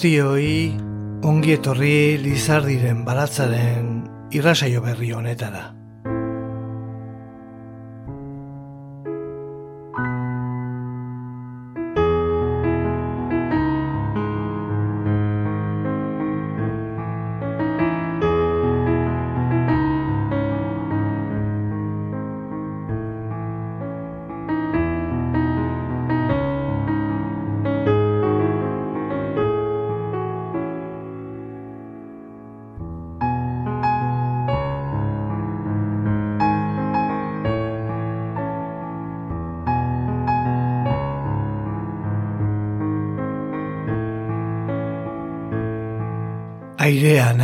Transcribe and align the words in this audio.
Guztioi 0.00 0.72
ongi 1.28 1.52
etorri 1.58 2.16
Lizardiren 2.22 3.02
baratzaren 3.04 3.90
irrasaio 4.32 4.80
berri 4.80 5.12
honetara. 5.12 5.79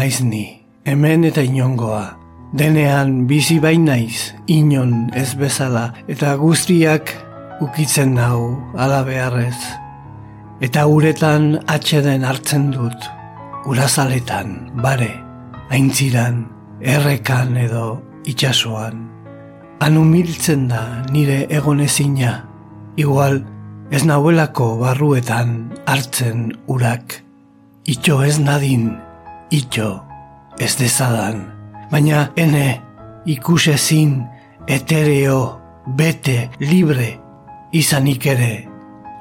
Naiz 0.07 0.21
ni, 0.23 0.63
hemen 0.87 1.25
eta 1.27 1.43
inongoa. 1.43 2.15
Denean 2.55 3.27
bizi 3.27 3.57
bain 3.59 3.89
naiz, 3.89 4.37
inon 4.47 5.11
ez 5.19 5.35
bezala, 5.35 5.89
eta 6.07 6.37
guztiak 6.39 7.11
ukitzen 7.61 8.15
nau 8.15 8.55
ala 8.79 9.01
beharrez. 9.03 9.59
Eta 10.63 10.87
uretan 10.87 11.59
atxeden 11.67 12.23
hartzen 12.23 12.71
dut, 12.71 13.09
urazaletan, 13.67 14.55
bare, 14.79 15.11
aintziran, 15.75 16.45
errekan 16.79 17.59
edo 17.59 17.99
itxasoan. 18.31 19.03
Han 19.83 19.99
humiltzen 19.99 20.69
da 20.71 21.03
nire 21.11 21.49
egonezina, 21.51 22.45
igual 22.95 23.43
ez 23.91 24.07
nahuelako 24.07 24.77
barruetan 24.87 25.73
hartzen 25.85 26.53
urak. 26.71 27.25
Itxo 27.91 28.23
ez 28.23 28.39
nadin, 28.39 28.93
itxo 29.51 30.06
ez 30.59 30.75
dezadan, 30.79 31.45
baina 31.91 32.29
ene 32.37 32.81
ikusezin 33.27 34.21
etereo, 34.67 35.61
bete, 35.87 36.51
libre, 36.61 37.17
izanik 37.73 38.27
ere, 38.27 38.67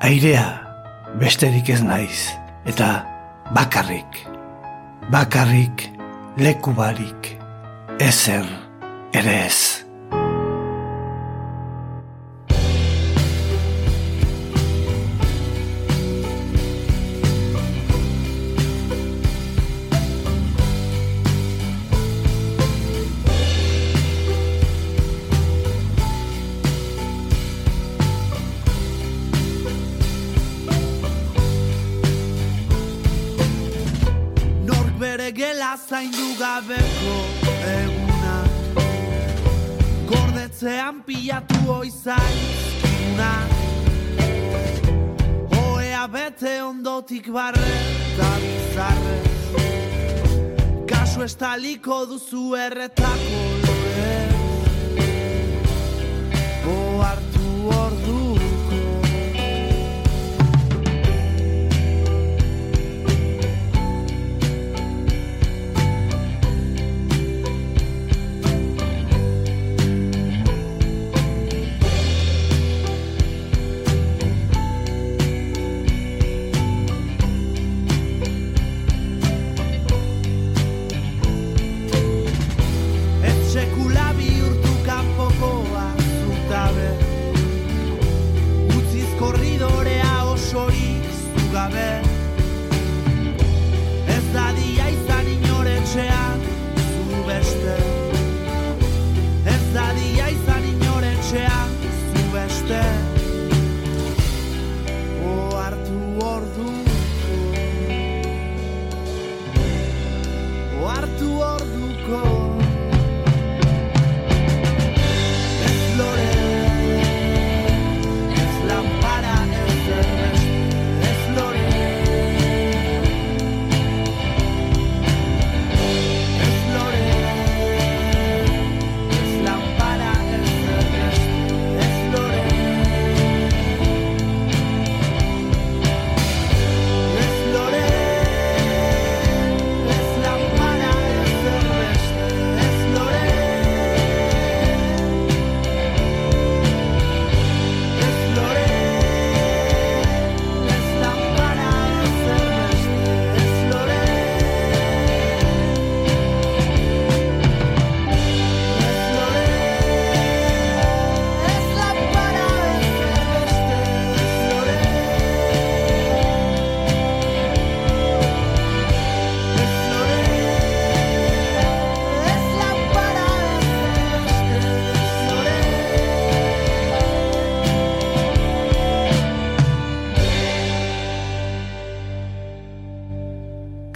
airea 0.02 0.46
besterik 1.20 1.70
ez 1.70 1.82
naiz, 1.84 2.32
eta 2.66 3.06
bakarrik, 3.56 4.22
bakarrik 5.12 5.90
leku 6.38 6.74
barik, 6.76 7.36
ezer 8.00 8.46
ere 9.14 9.42
ez. 9.46 9.85
código 51.78 52.06
do 52.06 52.20
seu 52.20 52.52
retáculo 52.52 53.65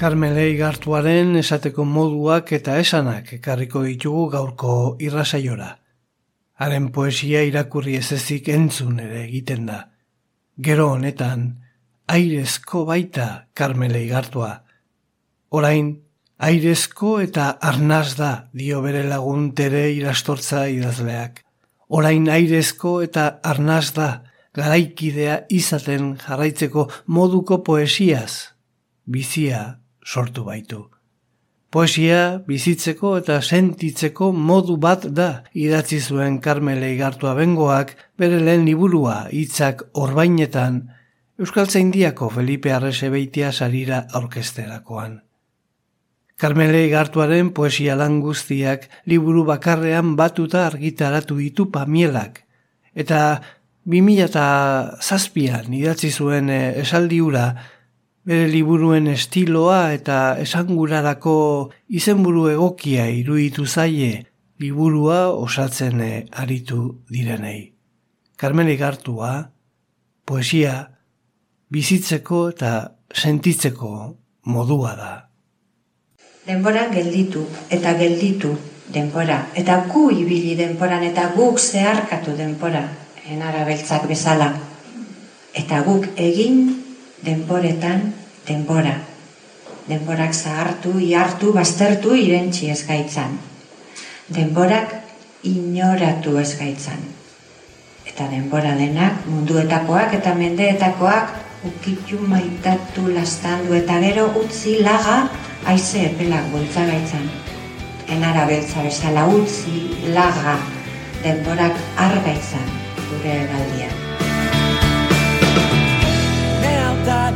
Karmelei 0.10 0.56
gartuaren 0.58 1.36
esateko 1.38 1.84
moduak 1.86 2.48
eta 2.56 2.80
esanak 2.82 3.28
ekarriko 3.36 3.84
ditugu 3.86 4.24
gaurko 4.34 4.76
irrasaiora. 5.06 5.68
Haren 6.58 6.88
poesia 6.96 7.44
irakurri 7.46 7.94
ez 8.00 8.08
ezik 8.16 8.48
entzun 8.50 8.96
ere 9.04 9.20
egiten 9.28 9.68
da. 9.68 9.76
Gero 10.68 10.88
honetan, 10.96 11.44
airezko 12.10 12.88
baita 12.88 13.28
Karmelei 13.54 14.08
gartua. 14.10 14.50
Orain, 15.60 15.92
airezko 16.40 17.12
eta 17.28 17.52
arnaz 17.72 18.16
da 18.18 18.32
dio 18.64 18.82
bere 18.82 19.04
lagun 19.12 19.52
tere 19.60 19.84
irastortza 19.94 20.64
idazleak. 20.74 21.44
Orain 21.90 22.26
airezko 22.40 22.96
eta 23.06 23.28
arnaz 23.44 23.92
da 24.00 24.10
garaikidea 24.58 25.44
izaten 25.62 26.16
jarraitzeko 26.26 26.88
moduko 27.06 27.62
poesiaz, 27.70 28.56
bizia 29.06 29.79
sortu 30.10 30.44
baitu. 30.48 30.88
Poesia 31.70 32.42
bizitzeko 32.48 33.12
eta 33.20 33.36
sentitzeko 33.46 34.32
modu 34.34 34.78
bat 34.82 35.04
da 35.20 35.44
idatzi 35.54 36.00
zuen 36.02 36.40
Karmele 36.42 36.90
Igartua 36.96 37.36
bengoak 37.38 37.94
bere 38.18 38.40
lehen 38.42 38.66
liburua 38.66 39.28
hitzak 39.30 39.84
orbainetan 39.94 40.80
Euskaltzaindiako 41.40 42.30
Felipe 42.34 42.74
Arresebeitia 42.74 43.52
sarira 43.54 44.08
aurkesterakoan. 44.18 45.22
Karmele 46.40 46.82
Igartuaren 46.88 47.54
poesia 47.54 47.96
lan 48.00 48.18
guztiak 48.24 48.90
liburu 49.06 49.46
bakarrean 49.46 50.16
batuta 50.18 50.66
argitaratu 50.66 51.38
ditu 51.38 51.70
pamielak 51.72 52.42
eta 52.96 53.42
2007an 53.86 55.74
idatzi 55.78 56.10
zuen 56.12 56.50
eh, 56.50 56.82
esaldiura 56.82 57.46
bere 58.30 58.46
liburuen 58.46 59.08
estiloa 59.10 59.90
eta 59.96 60.38
esangurarako 60.38 61.38
izenburu 61.98 62.44
egokia 62.52 63.08
iruditu 63.10 63.66
zaie 63.66 64.12
liburua 64.62 65.32
osatzen 65.34 66.02
eh, 66.06 66.26
aritu 66.38 66.82
direnei. 67.10 67.72
Karmeli 68.38 68.76
Gartua, 68.78 69.32
poesia, 70.26 70.76
bizitzeko 71.74 72.42
eta 72.52 72.74
sentitzeko 73.10 73.94
modua 74.46 74.92
da. 75.00 75.14
Denbora 76.46 76.86
gelditu 76.94 77.48
eta 77.70 77.96
gelditu 77.98 78.52
denbora, 78.94 79.40
eta 79.56 79.80
gu 79.90 80.04
ibili 80.22 80.54
denboran 80.60 81.02
eta 81.08 81.32
guk 81.34 81.58
zeharkatu 81.58 82.38
denbora, 82.38 82.84
enara 83.26 83.66
beltzak 83.66 84.06
bezala. 84.12 84.52
Eta 85.58 85.82
guk 85.82 86.06
egin 86.18 86.89
denboretan 87.26 88.14
denbora. 88.48 88.96
Denborak 89.90 90.34
zahartu, 90.34 91.00
iartu, 91.02 91.52
baztertu, 91.54 92.14
irentxi 92.16 92.70
ezgaitzan. 92.70 93.38
Denborak 94.30 94.94
inoratu 95.50 96.38
ezgaitzan. 96.42 97.02
Eta 98.06 98.28
denbora 98.30 98.76
denak 98.78 99.26
munduetakoak 99.30 100.14
eta 100.20 100.34
mendeetakoak 100.38 101.38
ukitu 101.70 102.20
maitatu 102.32 103.08
lastandu 103.14 103.76
eta 103.78 104.00
gero 104.04 104.28
utzi 104.42 104.80
laga 104.84 105.22
aize 105.66 106.06
epelak 106.12 106.52
bultza 106.54 106.86
gaitzan. 106.90 107.26
Enara 108.10 108.46
beltza 108.50 108.84
bezala 108.86 109.28
utzi 109.30 110.12
laga 110.18 110.60
denborak 111.24 111.82
argaitzan 112.10 112.70
gure 113.10 113.34
eraldian 113.46 114.09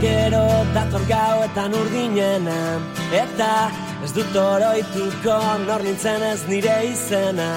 gero 0.01 0.45
dator 0.73 1.03
gauetan 1.07 1.73
urdinena 1.73 2.79
Eta 3.13 3.69
ez 4.03 4.11
dut 4.15 4.35
oroituko 4.35 5.37
nor 5.65 5.83
nintzen 5.85 6.23
ez 6.27 6.41
nire 6.49 6.75
izena. 6.89 7.49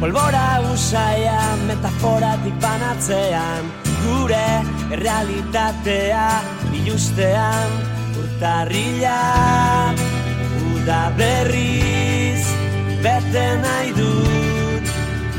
Polbora 0.00 0.60
usaia 0.72 1.54
metaforatik 1.66 2.56
banatzean 2.62 3.70
Gure 4.02 4.48
errealitatea 4.96 6.26
bilustean 6.72 7.76
urtarrila 8.18 9.20
Uda 10.72 11.02
berriz 11.18 12.42
bete 13.04 13.46
nahi 13.62 13.94
dut. 14.00 14.92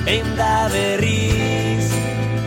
Ein 0.08 0.34
da 0.40 0.56
berriz 0.72 1.92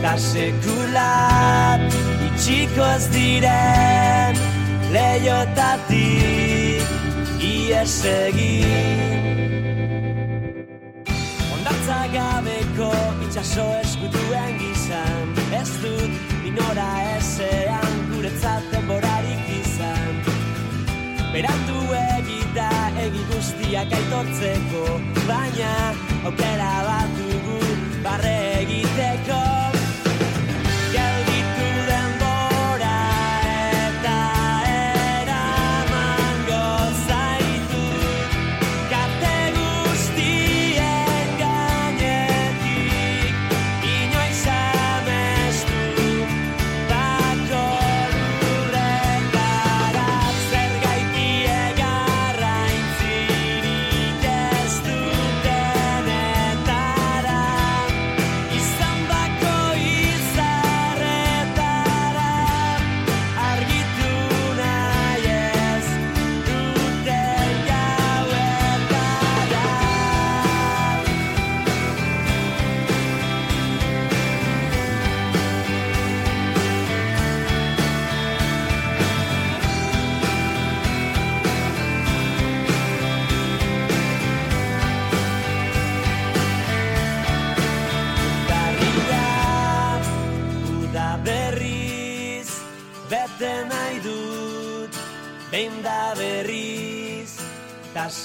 da 0.01 0.17
sekulat 0.17 2.06
Txiko 2.37 2.83
ez 2.85 3.05
diren 3.09 4.37
lehiotatik 4.93 6.85
ies 7.43 7.95
egin 8.11 9.01
Ondartza 11.55 11.97
gabeko 12.13 12.91
itxaso 13.25 13.65
eskutuen 13.79 14.53
gizan 14.61 15.33
Ez 15.57 15.71
dut 15.81 16.13
minora 16.43 16.87
ezean 17.17 17.99
guretzat 18.13 18.69
denborarik 18.75 19.51
izan 19.57 20.13
Berandu 21.33 21.81
egita 22.03 22.69
egi 23.07 23.25
guztiak 23.33 23.99
aitortzeko 23.99 24.85
Baina 25.25 25.75
aukera 26.29 26.73
bat 26.91 27.19
dugu 27.19 27.59
barre 28.05 28.37
egiteko 28.61 29.46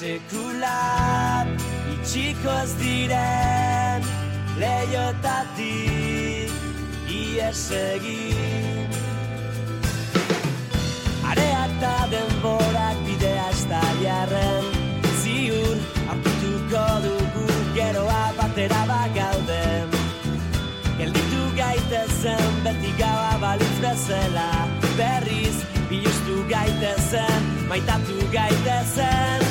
sekulat 0.03 1.47
itxiko 1.95 2.51
ez 2.65 2.73
diren 2.81 4.03
lehiotatik 4.59 6.51
ies 7.07 7.63
egin. 7.79 8.91
Areak 11.31 11.71
eta 11.77 11.95
denborak 12.11 12.99
bidea 13.07 13.47
ez 13.53 13.63
da 13.71 13.85
jarren 14.01 14.67
ziur 15.23 15.77
aurkituko 16.11 16.85
dugu 17.07 17.47
geroa 17.79 18.25
batera 18.41 18.83
bagauden 18.91 19.87
Gelditu 20.99 21.45
gaitezen 21.61 22.59
beti 22.67 22.93
gaua 22.99 23.35
balitz 23.45 23.79
bezala 23.87 24.51
berriz 24.99 25.57
biluztu 25.89 26.37
gaitezen 26.51 27.43
maitatu 27.71 28.19
gaitezen 28.35 29.42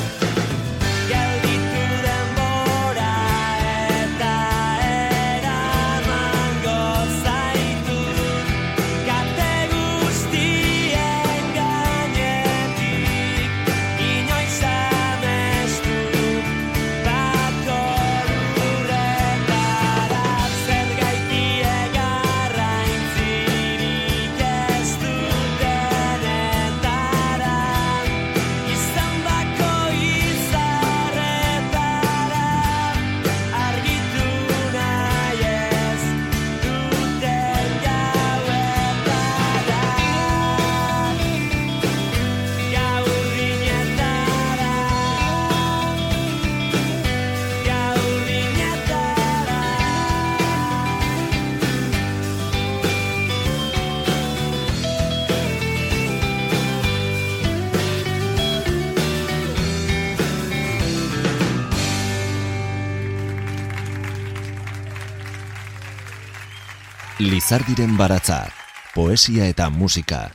Lizardiren 67.21 67.99
baratza, 67.99 68.47
poesia 68.95 69.45
eta 69.45 69.67
musika, 69.69 70.31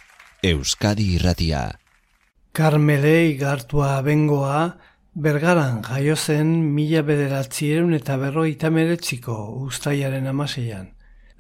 Euskadi 0.47 1.07
irratia. 1.17 1.63
Karmele 2.55 3.33
igartua 3.33 3.89
bengoa, 4.07 4.61
bergaran 5.19 5.81
jaio 5.83 6.15
zen 6.15 6.53
mila 6.77 7.03
bederatzieun 7.09 7.97
eta 7.99 8.15
berroi 8.21 8.53
tameretziko 8.55 9.35
ustaiaren 9.67 10.31
amaseian. 10.31 10.93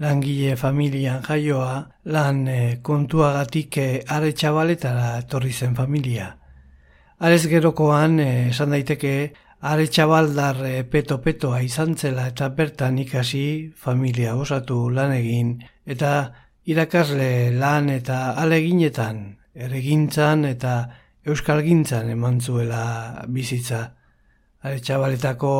Langile 0.03 0.57
familian 0.59 1.23
jaioa, 1.23 1.77
lan 2.11 2.43
e, 2.51 2.59
kontuagatik 2.83 3.79
e, 3.79 3.87
are 4.19 4.33
txabaletara 4.35 5.13
torri 5.31 5.53
zen 5.53 5.79
familia. 5.79 6.33
Arez 7.23 7.47
gerokoan, 7.49 8.19
eh, 8.21 8.49
esan 8.51 8.75
daiteke, 8.75 9.33
are 9.61 9.87
txabaldar 9.89 10.59
peto-petoa 10.91 11.63
izan 11.65 11.97
zela 11.97 12.27
eta 12.29 12.49
bertan 12.49 12.99
ikasi 12.99 13.73
familia 13.77 14.37
osatu 14.37 14.89
lan 14.91 15.13
egin 15.13 15.57
eta 15.87 16.33
irakasle 16.67 17.53
lan 17.55 17.89
eta 17.91 18.35
aleginetan, 18.43 19.37
eregintzan 19.55 20.45
eta 20.45 20.75
euskalgintzan 21.27 22.11
eman 22.11 22.41
zuela 22.41 23.25
bizitza. 23.29 23.93
Are 24.67 24.81
txabaletako 24.83 25.53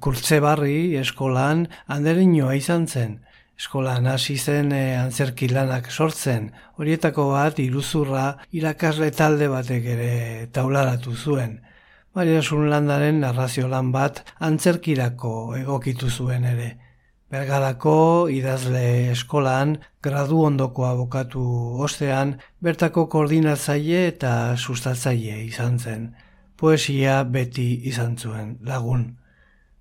kurtze 0.00 0.40
barri 0.40 0.96
eskolan 0.96 1.66
handerinoa 1.92 2.54
izan 2.56 2.86
zen. 2.88 3.18
Eskolan 3.60 4.08
hasi 4.10 4.36
zen 4.38 4.72
e, 4.72 4.96
antzerki 4.96 5.46
lanak 5.52 5.90
sortzen, 5.92 6.48
horietako 6.80 7.28
bat 7.34 7.60
iruzurra 7.62 8.24
irakasle 8.50 9.10
talde 9.14 9.46
batek 9.52 9.86
ere 9.92 10.14
taularatu 10.56 11.14
zuen. 11.14 11.60
Mariasun 12.14 12.68
landaren 12.70 13.16
narrazio 13.24 13.66
lan 13.66 13.88
bat 13.94 14.20
antzerkirako 14.48 15.30
egokitu 15.58 16.10
zuen 16.10 16.44
ere. 16.46 16.68
Bergarako 17.34 17.94
idazle 18.30 18.82
eskolan 19.10 19.72
gradu 20.06 20.44
ondoko 20.46 20.84
abokatu 20.86 21.42
ostean 21.86 22.36
bertako 22.62 23.08
koordinatzaile 23.14 24.04
eta 24.12 24.34
sustatzaile 24.56 25.40
izan 25.48 25.80
zen. 25.80 26.04
Poesia 26.56 27.16
beti 27.24 27.66
izan 27.90 28.14
zuen 28.16 28.52
lagun. 28.62 29.02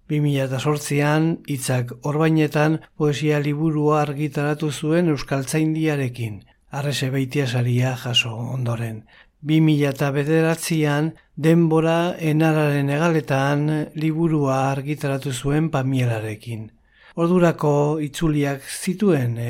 2008an 0.09 1.27
hitzak 1.53 1.93
orbainetan 2.01 2.79
poesia 2.97 3.43
liburua 3.45 4.01
argitaratu 4.07 4.71
zuen 4.71 5.13
Euskaltzaindiarekin, 5.13 6.41
arrese 6.71 7.11
beitia 7.13 7.45
saria 7.45 7.93
jaso 8.07 8.33
ondoren. 8.57 9.03
2009an 9.43 11.11
denbora 11.35 12.15
enararen 12.19 12.89
egaletan 12.89 13.67
liburua 13.95 14.61
argitaratu 14.71 15.33
zuen 15.33 15.69
pamielarekin. 15.73 16.69
Ordurako 17.13 17.99
itzuliak 18.01 18.63
zituen 18.65 19.35
e, 19.37 19.49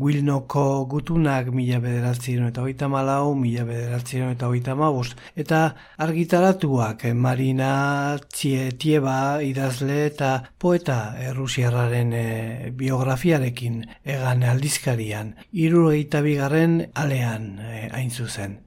Guilnoko 0.00 0.64
gutunak 0.90 1.52
mila 1.54 1.78
bederatzen 1.78 2.48
eta 2.48 2.64
oita 2.66 2.88
malau, 2.90 3.36
mila 3.38 3.62
bederatzen 3.68 4.32
eta 4.32 4.48
oita 4.50 4.74
mabost. 4.74 5.14
Eta 5.38 5.60
argitaratuak 6.08 7.04
e, 7.06 7.14
Marina 7.14 8.18
Tieba 8.34 9.38
idazle 9.46 10.00
eta 10.08 10.32
poeta 10.58 11.14
errusiarraren 11.28 12.12
e, 12.18 12.26
biografiarekin 12.74 13.84
egan 14.02 14.42
aldizkarian. 14.42 15.36
Iru 15.52 15.90
bigarren 16.26 16.80
alean 16.94 17.60
e, 17.62 18.08
zuzen. 18.10 18.58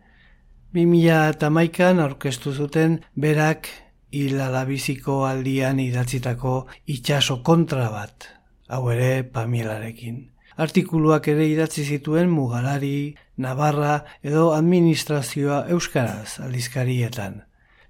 2000 0.74 1.29
eta 1.31 1.50
maikan 1.50 2.00
aurkeztu 2.03 2.51
zuten 2.53 3.00
berak 3.15 3.69
hilalabiziko 4.12 5.21
aldian 5.25 5.79
idatzitako 5.79 6.67
itxaso 6.86 7.41
kontra 7.43 7.88
bat, 7.91 8.27
hau 8.67 8.89
ere 8.91 9.24
pamielarekin. 9.24 10.25
Artikuluak 10.57 11.27
ere 11.31 11.45
idatzi 11.47 11.86
zituen 11.86 12.29
mugalari, 12.33 13.15
navarra 13.38 14.03
edo 14.24 14.51
administrazioa 14.55 15.65
euskaraz 15.75 16.39
aldizkarietan. 16.43 17.43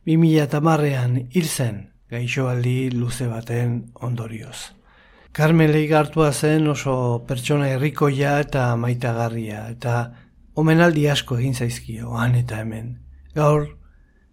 2000 0.05 0.43
eta 0.43 0.61
marrean 0.61 1.21
hil 1.33 1.47
zen 1.47 1.87
gaixoaldi 2.11 2.91
luze 2.91 3.27
baten 3.27 3.79
ondorioz. 3.95 4.73
Carmele 5.31 5.81
igartua 5.83 6.31
zen 6.33 6.67
oso 6.67 7.23
pertsona 7.27 7.67
herrikoia 7.73 8.39
eta 8.41 8.69
maitagarria, 8.75 9.67
eta 9.69 10.26
omenaldi 10.57 11.07
asko 11.09 11.37
egin 11.37 11.53
zaizkio, 11.53 12.13
han 12.17 12.35
eta 12.35 12.61
hemen. 12.63 12.95
Gaur, 13.37 13.67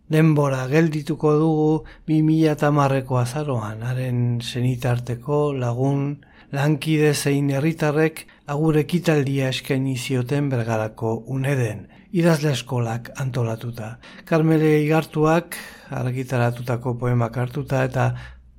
denbora 0.08 0.66
geldituko 0.70 1.34
dugu 1.40 1.72
bi 2.08 2.22
mila 2.22 2.54
eta 2.56 2.70
marreko 2.72 3.18
azaroan, 3.20 3.82
haren 3.84 4.40
zenitarteko 4.40 5.52
lagun, 5.60 6.24
lankide 6.54 7.12
zein 7.14 7.50
herritarrek 7.50 8.24
agur 8.54 8.78
ekitaldia 8.80 9.50
eskaini 9.52 9.96
zioten 9.96 10.48
bergarako 10.52 11.16
uneden, 11.36 11.88
idazle 12.12 12.52
eskolak 12.56 13.10
antolatuta. 13.20 13.96
Karmele 14.24 14.78
igartuak 14.84 15.58
argitaratutako 15.90 16.96
poemak 17.00 17.36
hartuta 17.36 17.84
eta 17.84 18.12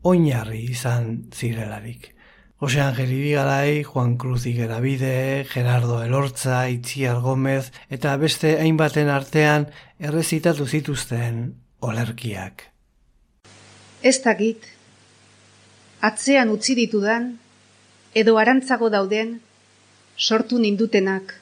oinarri 0.04 0.66
izan 0.76 1.32
zirelarik. 1.34 2.15
Jose 2.58 2.80
Angel 2.80 3.12
Irigarai, 3.12 3.84
Juan 3.84 4.18
Cruz 4.18 4.46
Igerabide, 4.46 5.46
Gerardo 5.52 6.02
Elortza, 6.04 6.70
Itziar 6.70 7.20
Gomez 7.20 7.72
eta 7.92 8.16
beste 8.16 8.54
hainbaten 8.62 9.12
artean 9.12 9.68
errezitatu 10.00 10.64
zituzten 10.66 11.42
olerkiak. 11.84 12.64
Ez 14.02 14.22
dakit, 14.24 14.64
atzean 16.00 16.54
utzi 16.54 16.78
ditudan, 16.80 17.34
edo 18.16 18.38
arantzago 18.40 18.88
dauden, 18.90 19.42
sortu 20.16 20.56
nindutenak, 20.64 21.36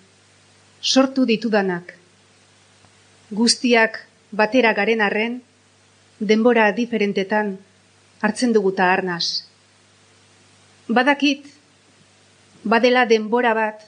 sortu 0.82 1.29
ditudanak. 1.29 1.93
Guztiak 3.29 4.01
batera 4.32 4.74
garen 4.74 5.01
arren, 5.05 5.41
denbora 6.20 6.72
diferentetan 6.74 7.60
hartzen 8.22 8.53
duguta 8.53 8.89
arnaz. 8.89 9.52
Badakit, 10.89 11.45
badela 12.67 13.05
denbora 13.07 13.53
bat, 13.55 13.85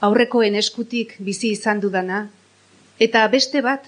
aurrekoen 0.00 0.54
eskutik 0.56 1.12
bizi 1.20 1.50
izan 1.52 1.80
dudana, 1.82 2.30
eta 2.98 3.26
beste 3.28 3.60
bat, 3.60 3.84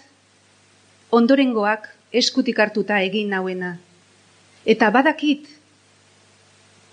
ondorengoak 1.08 1.88
eskutik 2.12 2.60
hartuta 2.60 3.00
egin 3.00 3.32
nauena. 3.32 3.78
Eta 4.66 4.90
badakit, 4.92 5.48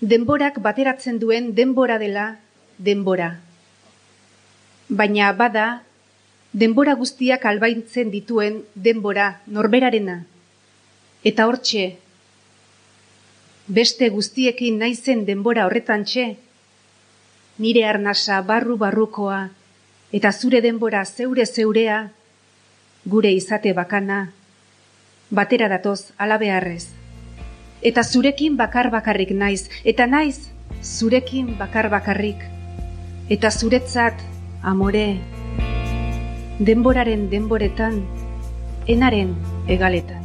denborak 0.00 0.56
bateratzen 0.64 1.18
duen 1.20 1.52
denbora 1.54 1.98
dela 2.00 2.38
denbora. 2.78 3.28
Baina 4.88 5.34
bada, 5.36 5.82
denbora 6.52 6.94
guztiak 6.96 7.44
albaintzen 7.44 8.08
dituen 8.10 8.62
denbora 8.74 9.42
norberarena. 9.46 10.22
Eta 11.22 11.46
hortxe, 11.46 11.98
beste 13.72 14.08
guztiekin 14.12 14.78
naizen 14.78 15.24
denbora 15.24 15.64
horretan 15.64 16.04
txe, 16.04 16.26
nire 17.58 17.84
arnasa 17.88 18.42
barru 18.44 18.76
barrukoa, 18.76 19.40
eta 20.12 20.32
zure 20.32 20.60
denbora 20.60 21.04
zeure 21.06 21.46
zeurea, 21.46 22.00
gure 23.08 23.32
izate 23.32 23.72
bakana, 23.72 24.18
batera 25.30 25.70
datoz 25.72 26.12
alabearrez. 26.18 26.84
Eta 27.82 28.04
zurekin 28.04 28.58
bakar 28.60 28.90
bakarrik 28.92 29.32
naiz, 29.32 29.68
eta 29.84 30.06
naiz 30.06 30.52
zurekin 30.82 31.56
bakar 31.58 31.88
bakarrik, 31.90 32.44
eta 33.32 33.50
zuretzat 33.50 34.20
amore, 34.62 35.06
denboraren 36.60 37.30
denboretan, 37.32 38.02
enaren 38.86 39.32
egaletan. 39.66 40.21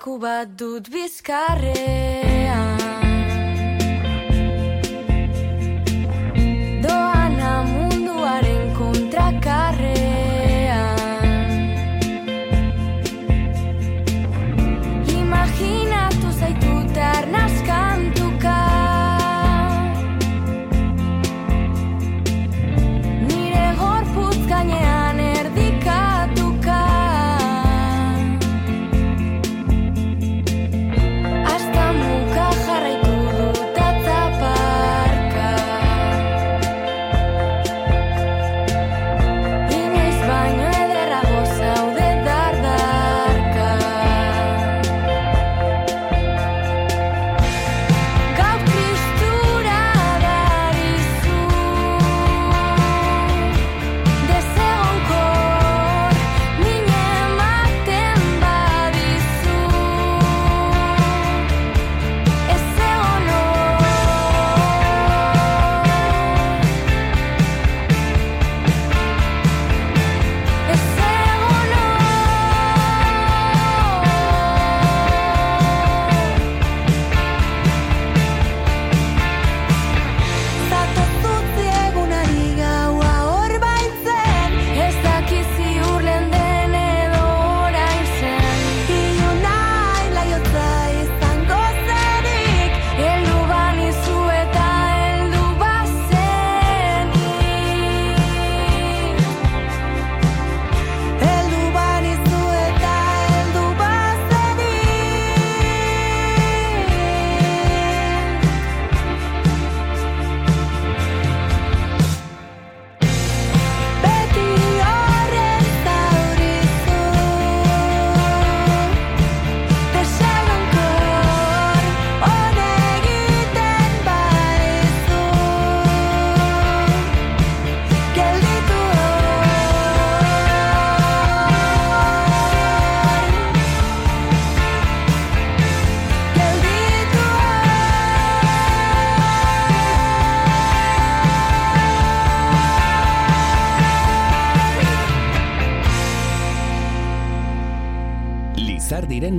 Gotorleku 0.00 0.18
bat 0.18 0.48
dut 0.58 0.88
bizkarrean 0.88 2.79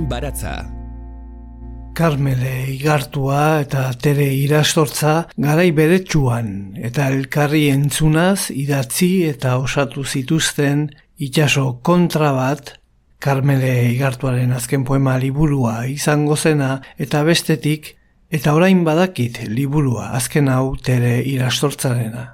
Baratza. 0.08 0.54
Karmele 1.94 2.72
igartua 2.72 3.60
eta 3.62 3.84
tere 4.00 4.26
irastortza 4.34 5.14
garai 5.36 5.70
beretsuan 5.76 6.48
eta 6.88 7.08
elkarri 7.12 7.66
entzunaz 7.70 8.50
idatzi 8.50 9.10
eta 9.28 9.58
osatu 9.60 10.04
zituzten 10.04 10.86
itxaso 11.18 11.66
kontra 11.84 12.32
bat 12.32 12.78
Karmele 13.22 13.92
igartuaren 13.92 14.50
azken 14.56 14.82
poema 14.82 15.14
liburua 15.22 15.84
izango 15.86 16.34
zena 16.36 16.80
eta 16.98 17.20
bestetik 17.22 17.92
eta 18.34 18.54
orain 18.56 18.80
badakit 18.82 19.44
liburua 19.46 20.08
azken 20.18 20.48
hau 20.48 20.74
tere 20.74 21.20
irastortzarena. 21.30 22.24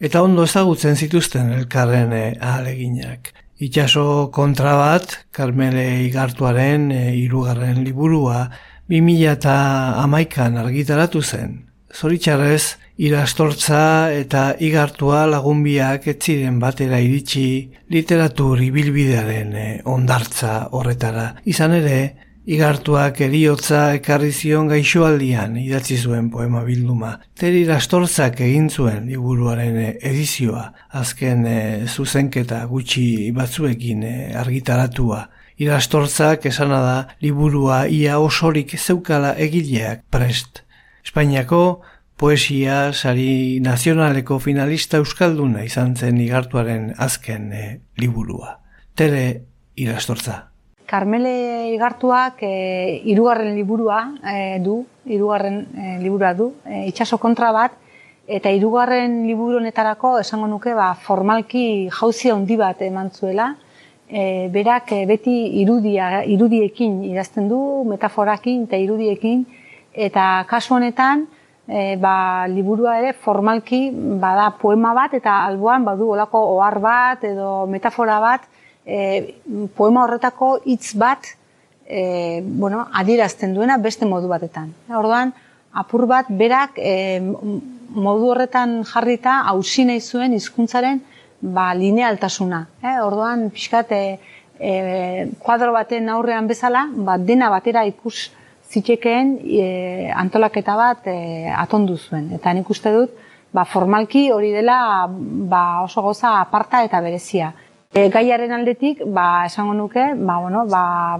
Eta 0.00 0.22
ondo 0.26 0.48
ezagutzen 0.48 0.96
zituzten 0.96 1.52
elkarren 1.52 2.12
eh, 2.16 2.32
ahaleginak. 2.40 3.30
Itxaso 3.60 4.30
kontra 4.32 4.72
bat, 4.78 5.26
Karmele 5.36 6.06
Igartuaren 6.06 6.86
e, 6.96 7.00
irugarren 7.20 7.82
liburua, 7.84 8.46
2000 8.88 9.34
eta 9.34 9.56
amaikan 10.00 10.56
argitaratu 10.56 11.20
zen. 11.20 11.58
Zoritxarrez, 11.92 12.78
irastortza 12.96 13.82
eta 14.16 14.54
igartua 14.64 15.26
lagunbiak 15.28 16.08
ez 16.08 16.16
ziren 16.22 16.56
batera 16.62 17.02
iritsi 17.04 17.44
literatur 17.92 18.64
ibilbidearen 18.64 19.52
e, 19.52 19.68
ondartza 19.84 20.54
horretara. 20.72 21.34
Izan 21.44 21.76
ere, 21.82 22.00
Igartuak 22.50 23.20
eriotza 23.22 23.80
ekarri 23.94 24.32
zion 24.34 24.66
gaixoaldian 24.72 25.52
idatzi 25.60 25.94
zuen 26.02 26.32
poema 26.32 26.64
bilduma. 26.66 27.12
Teri 27.38 27.60
lastortzak 27.68 28.40
egin 28.42 28.66
zuen 28.66 29.06
liburuaren 29.06 29.78
eh, 29.78 29.92
edizioa, 30.10 30.64
azken 31.02 31.46
eh, 31.46 31.84
zuzenketa 31.86 32.64
gutxi 32.72 33.30
batzuekin 33.36 34.02
eh, 34.02 34.34
argitaratua. 34.40 35.20
Irastortzak 35.62 36.50
esana 36.50 36.82
da 36.82 36.98
liburua 37.22 37.84
ia 37.86 38.18
osorik 38.18 38.74
zeukala 38.80 39.36
egileak 39.38 40.08
prest. 40.10 40.64
Espainiako 41.06 41.62
poesia 42.18 42.90
sari 42.90 43.60
nazionaleko 43.62 44.42
finalista 44.42 44.98
euskalduna 44.98 45.62
izan 45.70 45.94
zen 45.94 46.18
igartuaren 46.26 46.96
azken 46.98 47.52
eh, 47.54 47.74
liburua. 48.02 48.56
Tere 48.98 49.26
irastortza. 49.78 50.49
Karmele 50.90 51.70
Igartuak 51.70 52.42
e, 52.42 53.00
irugarren 53.06 53.54
liburua 53.54 54.00
e, 54.26 54.58
du, 54.58 54.80
irugarren 55.06 55.60
e, 55.70 55.98
liburua 56.02 56.32
du, 56.34 56.48
e, 56.66 56.88
itxaso 56.90 57.20
kontra 57.22 57.52
bat, 57.54 57.76
eta 58.26 58.50
irugarren 58.50 59.20
liburu 59.28 59.60
honetarako 59.60 60.16
esango 60.18 60.48
nuke 60.50 60.74
ba, 60.74 60.90
formalki 60.98 61.64
jauzi 61.94 62.34
handi 62.34 62.58
bat 62.58 62.82
eman 62.82 63.12
zuela, 63.14 63.52
e, 64.10 64.48
berak 64.50 64.90
beti 65.06 65.36
irudia, 65.62 66.24
irudiekin 66.26 67.04
idazten 67.06 67.46
du, 67.46 67.60
metaforakin 67.86 68.66
eta 68.66 68.82
irudiekin, 68.82 69.46
eta 69.94 70.44
kasu 70.50 70.74
honetan, 70.74 71.28
e, 71.70 71.94
ba, 72.02 72.48
liburua 72.50 72.98
ere 72.98 73.14
formalki 73.14 73.84
bada 73.94 74.50
poema 74.58 74.90
bat, 74.98 75.14
eta 75.14 75.44
alboan 75.46 75.86
badu 75.86 76.10
olako 76.16 76.48
ohar 76.56 76.82
bat 76.82 77.30
edo 77.30 77.68
metafora 77.70 78.18
bat, 78.26 78.50
e, 78.86 79.34
poema 79.76 80.04
horretako 80.04 80.58
hitz 80.64 80.94
bat 80.94 81.26
e, 81.86 82.40
bueno, 82.44 82.86
adierazten 82.92 83.54
duena 83.54 83.78
beste 83.78 84.06
modu 84.06 84.28
batetan. 84.28 84.72
Orduan, 84.88 85.32
apur 85.72 86.06
bat 86.10 86.30
berak 86.30 86.78
e, 86.78 87.20
modu 87.90 88.30
horretan 88.32 88.80
jarrita 88.86 89.40
hausi 89.52 89.84
nahi 89.84 90.00
zuen 90.00 90.34
hizkuntzaren 90.34 91.02
ba, 91.40 91.72
linealtasuna. 91.74 92.66
Eh? 92.82 92.98
Orduan, 93.02 93.48
pixkat, 93.54 93.92
e, 93.92 94.18
e, 94.58 95.30
kuadro 95.40 95.72
baten 95.74 96.08
aurrean 96.12 96.46
bezala, 96.50 96.86
ba, 96.94 97.16
dena 97.18 97.50
batera 97.50 97.84
ikus 97.88 98.30
zitekeen 98.70 99.34
e, 99.42 99.64
antolaketa 100.14 100.76
bat 100.78 101.08
e, 101.10 101.16
atondu 101.50 101.96
zuen. 101.98 102.30
Eta 102.36 102.52
nik 102.54 102.70
uste 102.70 102.92
dut, 102.94 103.16
ba, 103.52 103.64
formalki 103.64 104.28
hori 104.30 104.52
dela 104.54 105.08
ba, 105.10 105.82
oso 105.82 106.04
goza 106.06 106.36
aparta 106.40 106.84
eta 106.86 107.00
berezia. 107.02 107.50
E, 107.92 108.04
gaiaren 108.06 108.52
aldetik, 108.54 109.00
ba, 109.02 109.46
esango 109.48 109.72
nuke, 109.74 110.12
ba, 110.14 110.36
bueno, 110.38 110.60
ba, 110.70 111.18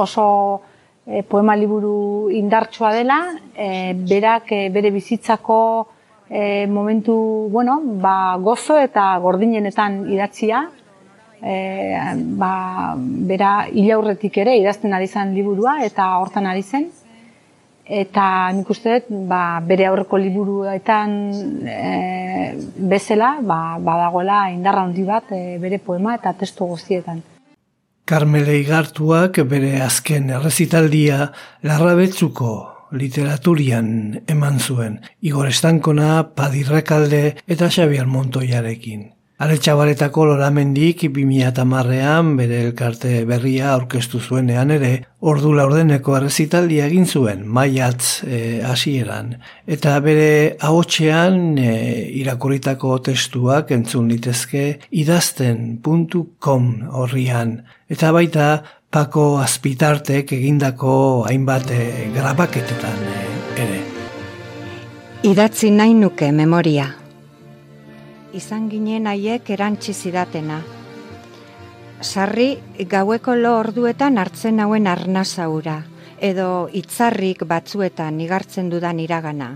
oso 0.00 0.62
e, 1.04 1.20
poema 1.22 1.52
liburu 1.54 2.30
indartsua 2.32 2.94
dela, 2.96 3.18
e, 3.52 3.92
berak 3.92 4.54
e, 4.56 4.60
bere 4.72 4.88
bizitzako 4.90 5.58
e, 6.30 6.66
momentu, 6.66 7.14
bueno, 7.52 7.82
ba, 8.00 8.38
gozo 8.40 8.78
eta 8.80 9.18
gordinenetan 9.20 10.06
idatzia, 10.08 10.62
e, 11.44 11.58
ba, 12.40 12.54
bera 12.96 13.52
hilaurretik 13.68 14.40
ere 14.46 14.56
idazten 14.62 14.96
ari 14.96 15.12
zen 15.12 15.36
liburua 15.36 15.82
eta 15.84 16.08
hortan 16.22 16.48
ari 16.48 16.64
zen. 16.64 16.88
Eta 17.82 18.24
nik 18.54 18.68
uste 18.70 19.00
dut, 19.00 19.08
ba, 19.28 19.60
bere 19.66 19.88
aurreko 19.88 20.18
liburuetan 20.20 21.14
e, 21.66 22.54
bezala, 22.76 23.34
ba, 23.42 23.78
badagoela 23.82 24.44
indarra 24.54 24.84
handi 24.86 25.02
bat 25.06 25.32
e, 25.34 25.58
bere 25.58 25.80
poema 25.82 26.14
eta 26.14 26.32
testu 26.38 26.68
guztietan. 26.70 27.22
Karmele 28.06 28.58
Igartuak 28.60 29.42
bere 29.50 29.80
azken 29.82 30.30
errezitaldia 30.30 31.32
larrabetzuko 31.66 32.52
literaturian 32.92 34.22
eman 34.28 34.60
zuen, 34.60 35.00
Igor 35.20 35.48
Estankona, 35.48 36.34
Padirrakalde 36.36 37.22
eta 37.48 37.70
Xabier 37.70 38.06
Montoiarekin. 38.06 39.10
Aretxabaretako 39.42 40.24
loramendik 40.28 41.00
2008an 41.10 42.28
bere 42.38 42.60
elkarte 42.68 43.24
berria 43.26 43.72
aurkeztu 43.72 44.20
zuenean 44.22 44.70
ere, 44.70 44.90
ordu 45.18 45.50
laurdeneko 45.56 46.14
errezitaldia 46.14 46.86
egin 46.86 47.08
zuen, 47.10 47.42
maiatz 47.56 48.22
eh, 48.22 48.60
hasieran. 48.62 49.34
eta 49.66 49.96
bere 50.04 50.54
ahotsean 50.60 51.58
e, 51.58 51.72
irakurritako 52.20 52.98
testuak 53.10 53.74
entzun 53.74 54.08
litezke 54.08 54.78
idazten.com 54.90 56.70
horrian. 56.92 57.58
Eta 57.90 58.12
baita 58.12 58.62
Pako 58.92 59.38
Azpitartek 59.42 60.32
egindako 60.38 61.26
hainbat 61.26 61.70
e, 61.70 61.84
grabaketetan 62.14 63.06
e, 63.10 63.28
ere. 63.66 63.84
Idatzi 65.26 65.74
nahi 65.74 65.94
nuke 65.94 66.30
memoria. 66.30 67.01
Izan 68.32 68.70
ginen 68.72 69.04
haiek 69.10 69.50
erantzi 69.52 69.92
zidatena. 69.92 70.62
Sarri 72.00 72.56
gaueko 72.88 73.34
lo 73.36 73.58
orduetan 73.58 74.16
hartzen 74.18 74.62
hauen 74.64 74.88
arnazaura, 74.88 75.82
edo 76.16 76.46
itzarrik 76.72 77.44
batzuetan 77.44 78.22
igartzen 78.24 78.72
dudan 78.72 79.04
iragana. 79.04 79.50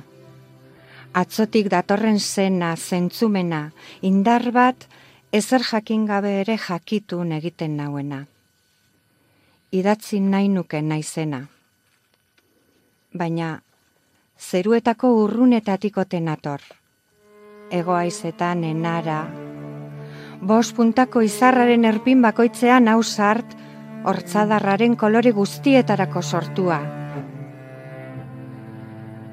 Atzotik 1.16 1.72
datorren 1.72 2.20
zena, 2.20 2.74
zentzumena, 2.76 3.70
indar 4.02 4.50
bat, 4.52 4.86
ezer 5.32 5.64
jakin 5.64 6.04
gabe 6.06 6.36
ere 6.44 6.58
jakitun 6.68 7.32
egiten 7.32 7.78
nauena. 7.80 8.26
Idatzi 9.72 10.20
nahi 10.20 10.52
nuke 10.52 10.82
naizena. 10.82 11.46
Baina, 13.14 13.54
zeruetako 14.36 15.14
urrunetatik 15.24 15.96
nator. 16.20 16.60
Egoaizetan 17.70 18.62
enara. 18.64 19.24
Bos 20.38 20.70
puntako 20.76 21.22
izarraren 21.26 21.84
erpin 21.88 22.20
bakoitzean 22.22 22.86
hau 22.88 23.00
sart, 23.02 23.56
hortzadarraren 24.06 24.94
kolore 24.96 25.32
guztietarako 25.34 26.22
sortua. 26.22 26.78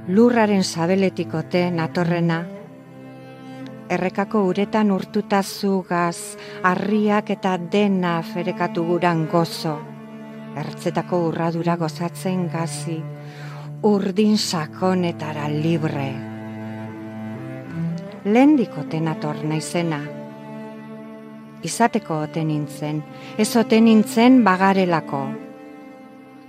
Lurraren 0.08 0.64
sabeletikote 0.64 1.70
natorrena. 1.72 2.42
Errekako 3.94 4.44
uretan 4.50 4.92
urtuta 4.92 5.44
zugaz, 5.44 6.36
harriak 6.64 7.30
eta 7.30 7.58
dena 7.58 8.18
ferekatu 8.34 8.84
guran 8.90 9.28
gozo. 9.30 9.78
Ertzetako 10.58 11.28
urradura 11.30 11.78
gozatzen 11.78 12.48
gazi, 12.50 13.02
urdin 13.84 14.38
sakonetara 14.38 15.50
libre. 15.50 16.33
Lendiko 18.24 18.86
tenator 18.88 19.42
naizena. 19.44 19.98
Izateko 21.68 22.22
ote 22.24 22.44
nintzen, 22.48 23.02
ez 23.38 23.50
ote 23.60 23.82
nintzen 23.84 24.38
bagarelako. 24.46 25.20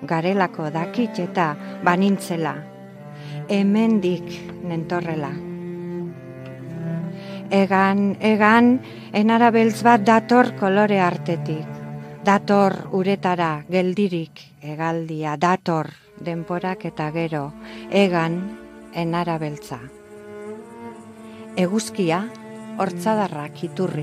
Garelako 0.07 0.69
dakit 0.71 1.19
eta 1.25 1.49
banintzela. 1.83 2.53
Hemendik 3.51 4.31
nentorrela. 4.71 5.33
Egan, 7.51 8.05
egan, 8.21 8.71
enara 9.13 9.51
beltz 9.51 9.83
bat 9.83 10.07
dator 10.07 10.53
kolore 10.61 11.01
artetik. 11.03 11.83
Dator 12.23 12.79
uretara 12.95 13.65
geldirik 13.67 14.47
egaldia, 14.63 15.35
dator 15.37 15.91
denporak 16.23 16.87
eta 16.95 17.11
gero, 17.19 17.49
egan 17.91 18.41
enara 18.95 19.39
beltza. 19.43 19.83
Eguzkia, 21.55 22.17
hortzadarrak 22.83 23.61
iturri. 23.62 24.03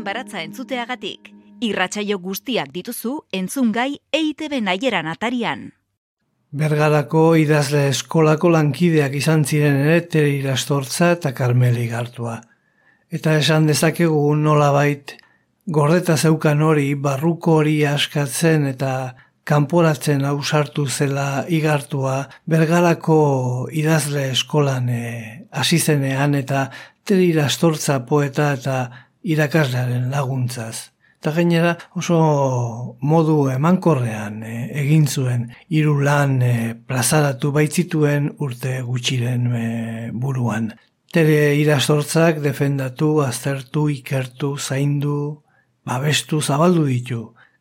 Lizardiren 0.00 0.04
baratza 0.04 0.40
entzuteagatik. 0.42 1.30
Irratsaio 1.60 2.18
guztiak 2.18 2.70
dituzu 2.72 3.20
entzungai 3.32 4.00
EITB 4.12 4.62
naieran 4.62 5.06
atarian. 5.06 5.72
Bergarako 6.52 7.36
idazle 7.36 7.88
eskolako 7.90 8.48
lankideak 8.50 9.14
izan 9.14 9.44
ziren 9.44 9.76
ere 9.76 10.00
tere 10.08 10.30
irastortza 10.38 11.12
eta 11.18 11.32
karmeli 11.32 11.86
gartua. 11.88 12.40
Eta 13.10 13.36
esan 13.36 13.66
dezakegu 13.66 14.34
nolabait 14.36 15.16
gordeta 15.66 16.16
zeukan 16.16 16.62
hori 16.62 16.94
barruko 16.94 17.60
hori 17.60 17.84
askatzen 17.84 18.66
eta 18.66 19.14
kanporatzen 19.44 20.24
ausartu 20.24 20.86
zela 20.88 21.44
igartua 21.48 22.28
bergarako 22.46 23.68
idazle 23.72 24.30
eskolan 24.30 24.88
eh, 24.88 25.46
hasi 25.52 25.78
zenean 25.78 26.34
eta 26.34 26.70
tere 27.04 27.24
irastortza 27.26 28.00
poeta 28.06 28.52
eta 28.56 29.09
irakaslearen 29.22 30.10
laguntzaz. 30.10 30.90
Eta 31.20 31.34
gainera 31.36 31.74
oso 32.00 32.18
modu 33.04 33.50
emankorrean 33.52 34.42
eh, 34.42 34.70
egin 34.82 35.04
zuen 35.06 35.50
hiru 35.68 35.98
lan 36.00 36.38
eh, 36.42 36.72
plazaratu 36.74 37.50
baitzituen 37.52 38.30
urte 38.38 38.78
gutxiren 38.86 39.50
eh, 39.52 40.08
buruan. 40.12 40.70
Tere 41.12 41.56
irastortzak 41.58 42.40
defendatu, 42.40 43.18
aztertu, 43.26 43.88
ikertu, 43.92 44.54
zaindu, 44.56 45.42
babestu 45.84 46.40
zabaldu 46.40 46.86
ditu 46.86 47.20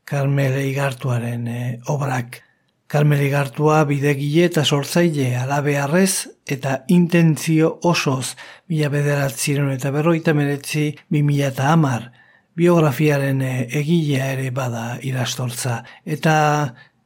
Karmele 0.09 0.63
Igartuaren 0.69 1.47
eh, 1.47 1.79
obrak. 1.87 2.41
Karmele 2.89 3.27
Igartua 3.27 3.83
bidegile 3.85 4.47
eta 4.49 4.63
sortzaile 4.65 5.35
alabearrez 5.37 6.25
eta 6.49 6.79
intentzio 6.89 7.75
osoz 7.85 8.33
mila 8.65 8.89
bederatziren 8.89 9.69
eta 9.75 9.91
berroita 9.93 10.33
meretzi 10.33 10.87
bi 11.05 11.21
mila 11.21 11.51
eta 11.51 11.67
hamar 11.69 12.07
biografiaren 12.57 13.43
eh, 13.45 13.67
egilea 13.77 14.31
ere 14.33 14.49
bada 14.51 14.97
irastortza. 15.05 15.83
Eta 16.01 16.33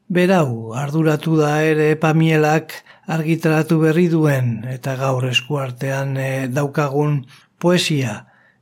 berau 0.08 0.72
arduratu 0.80 1.36
da 1.42 1.58
ere 1.68 1.90
pamielak 2.00 2.72
argitaratu 3.12 3.82
berri 3.82 4.08
duen 4.08 4.54
eta 4.72 4.96
gaur 5.02 5.28
eskuartean 5.28 6.16
eh, 6.16 6.48
daukagun 6.48 7.26
poesia 7.60 8.22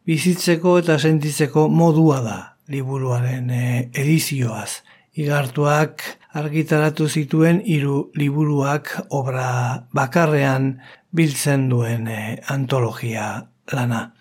bizitzeko 0.09 0.79
eta 0.81 0.97
sentitzeko 0.97 1.67
modua 1.69 2.17
da 2.25 2.39
liburuaren 2.73 3.53
eh, 3.53 3.89
edizioaz. 3.93 4.81
Igartuak 5.21 6.01
argitaratu 6.33 7.07
zituen 7.09 7.61
hiru 7.65 8.11
liburuak 8.15 8.93
obra 9.09 9.87
bakarrean 9.93 10.77
biltzen 11.11 11.67
duen 11.69 12.07
eh, 12.07 12.39
antologia 12.47 13.47
lana. 13.73 14.11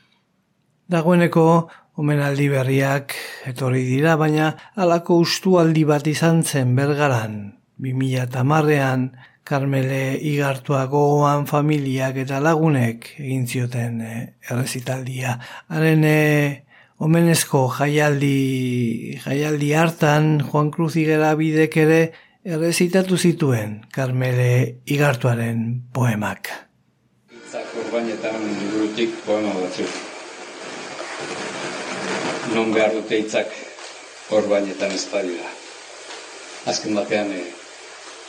Dagoeneko 0.90 1.46
omenaldi 2.00 2.48
berriak 2.50 3.14
etorri 3.46 3.84
dira, 3.86 4.16
baina 4.16 4.54
halako 4.74 5.20
ustualdi 5.22 5.84
bat 5.86 6.06
izan 6.06 6.42
zen 6.42 6.74
bergaran. 6.76 7.42
2008an 7.80 9.10
Karmele 9.50 10.18
igartua 10.30 10.84
gogoan 10.86 11.46
familiak 11.48 12.20
eta 12.22 12.38
lagunek 12.44 13.08
egin 13.18 13.46
zioten 13.48 14.00
eh, 14.04 14.20
errezitaldia. 14.50 15.38
Haren 15.72 16.04
eh, 16.06 16.69
omenezko 17.00 17.62
jaialdi, 17.78 19.18
jaialdi 19.24 19.70
hartan 19.72 20.34
Juan 20.44 20.68
Cruz 20.74 20.94
Igera 21.00 21.32
bidek 21.38 21.76
ere 21.80 22.00
errezitatu 22.44 23.16
zituen 23.16 23.78
Karmele 23.94 24.82
igartuaren 24.84 25.62
poemak. 25.96 26.50
Itzak 27.32 27.72
urbainetan 27.84 28.44
liburutik 28.44 29.16
poema 29.24 29.54
batzuk. 29.56 29.96
Non 32.52 32.74
behar 32.76 32.92
dute 32.98 33.22
hitzak 33.22 33.56
urbainetan 34.36 34.92
ez 34.92 35.04
badira. 35.12 35.48
Azken 36.68 36.94
batean 36.98 37.32
eh, 37.32 37.46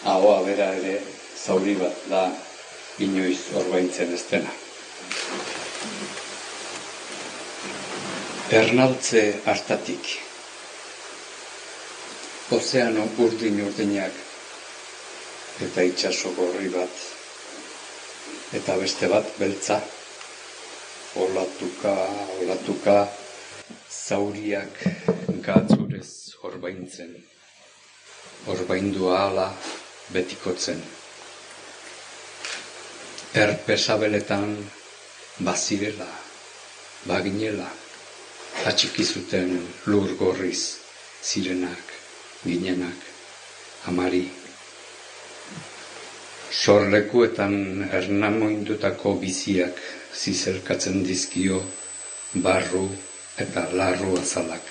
ahoa 0.08 0.40
bera 0.48 0.72
ere 0.80 0.96
zauri 1.36 1.76
bat 1.76 2.08
da 2.10 2.24
inoiz 3.04 3.40
orbaintzen 3.60 4.16
ez 4.16 4.24
dena. 4.32 4.60
Ernaltze 8.52 9.22
hartatik. 9.48 10.08
Ozeano 12.52 13.06
urdin 13.24 13.62
urdinak 13.64 14.18
eta 15.64 15.86
itxaso 15.88 16.34
gorri 16.36 16.68
bat. 16.74 16.98
Eta 18.60 18.76
beste 18.82 19.08
bat 19.08 19.30
beltza. 19.40 19.78
Olatuka, 21.24 21.94
olatuka. 22.42 22.96
Zauriak 23.88 24.84
gatzurez 25.48 26.36
orbaintzen. 26.44 27.14
Orbaindu 28.52 29.14
ahala 29.14 29.46
betikotzen. 30.12 30.82
Erpesabeletan 33.46 34.58
bazirela 35.40 36.10
baginela 37.08 37.70
atxiki 38.66 39.04
zuten 39.04 39.58
lur 39.88 40.10
gorriz 40.20 40.78
zirenak 41.24 41.94
ginenak 42.46 43.00
amari. 43.90 44.26
Sorlekuetan 46.52 47.56
ernamoindutako 48.00 49.16
biziak 49.22 49.80
zizerkatzen 50.24 51.04
dizkio 51.08 51.62
barru 52.36 52.84
eta 53.46 53.68
larru 53.74 54.18
azalak. 54.20 54.66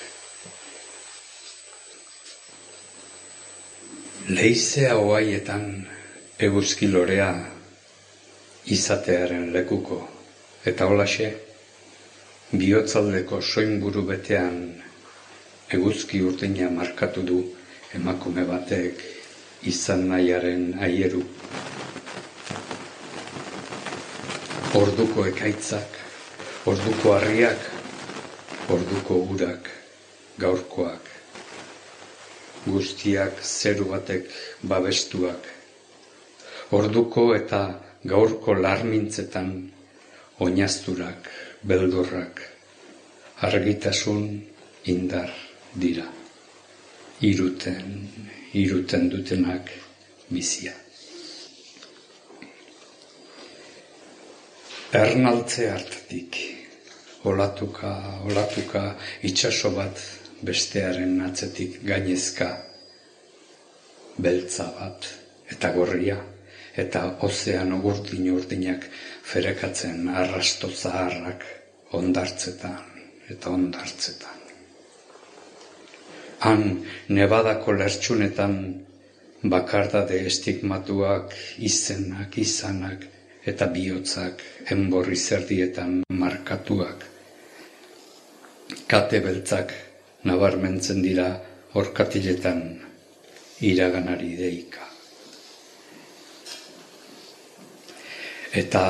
Leizea 4.30 4.96
oaietan 5.00 5.64
eguzki 6.38 6.86
lorea 6.92 7.30
izatearen 8.76 9.48
lekuko. 9.56 10.02
Eta 10.70 10.86
holaxe 10.86 11.30
bihotzaldeko 12.50 13.38
soinburu 13.46 14.02
betean 14.08 14.54
eguzki 15.70 16.18
urteina 16.26 16.66
markatu 16.74 17.22
du 17.22 17.36
emakume 17.94 18.42
batek 18.48 19.04
izan 19.70 20.08
nahiaren 20.10 20.64
aieru. 20.82 21.20
Orduko 24.80 25.26
ekaitzak, 25.30 25.94
orduko 26.72 27.12
harriak, 27.14 27.68
orduko 28.76 29.18
urak, 29.34 29.70
gaurkoak, 30.42 31.06
guztiak 32.66 33.38
zeru 33.46 33.86
batek 33.92 34.26
babestuak, 34.72 35.46
orduko 36.74 37.28
eta 37.36 37.62
gaurko 38.14 38.58
larmintzetan 38.58 39.54
oinazturak, 40.40 41.30
beldorrak, 41.62 42.40
argitasun 43.40 44.44
indar 44.84 45.30
dira. 45.74 46.06
Iruten, 47.20 48.08
iruten 48.56 49.10
dutenak 49.12 49.68
bizia. 50.30 50.72
Ernaltze 54.90 55.68
hartatik, 55.70 56.38
olatuka, 57.28 57.92
olatuka, 58.26 58.96
itxaso 59.22 59.70
bat 59.76 60.00
bestearen 60.42 61.20
atzetik 61.28 61.78
gainezka, 61.86 62.48
beltza 64.18 64.66
bat 64.80 65.06
eta 65.52 65.70
gorria, 65.76 66.16
eta 66.80 67.04
ozean 67.26 67.72
urdin 67.76 68.30
urdinak 68.32 68.88
ferekatzen 69.30 70.08
arrasto 70.10 70.68
zaharrak 70.70 71.44
ondartzetan 71.98 72.86
eta 73.30 73.50
ondartzetan. 73.54 74.38
Han, 76.40 76.62
nebadako 77.12 77.74
lertxunetan, 77.76 78.54
bakardade 79.52 80.18
estigmatuak, 80.26 81.34
izenak, 81.68 82.38
izanak, 82.40 83.04
eta 83.46 83.68
bihotzak 83.72 84.42
enborri 84.74 85.16
zerdietan 85.16 86.00
markatuak. 86.24 87.06
Kate 88.90 89.20
beltzak 89.24 89.74
nabarmentzen 90.28 91.02
dira 91.06 91.30
orkatiletan 91.80 92.62
iraganari 93.72 94.34
deika. 94.36 94.89
Eta 98.50 98.84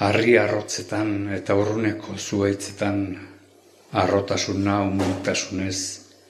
harri 0.00 0.38
arrotzetan 0.40 1.28
eta 1.36 1.54
urruneko 1.60 2.16
zuaitzetan 2.16 3.00
arrotasuna 4.00 4.78
umutasunez 4.88 5.78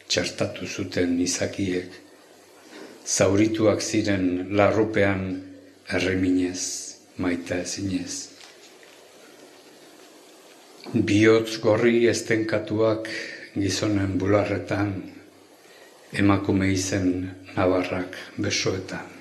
txertatu 0.09 0.67
zuten 0.67 1.15
izakiek. 1.23 2.01
Zaurituak 3.07 3.83
ziren 3.83 4.27
larrupean 4.59 5.25
erreminez 5.93 6.61
maita 7.23 7.61
ezinez. 7.63 8.13
Biotz 10.95 11.61
gorri 11.63 12.09
estenkatuak 12.11 13.09
gizonen 13.55 14.19
bularretan, 14.19 14.95
emakume 16.13 16.73
izen 16.75 17.11
nabarrak 17.55 18.19
besoetan. 18.39 19.14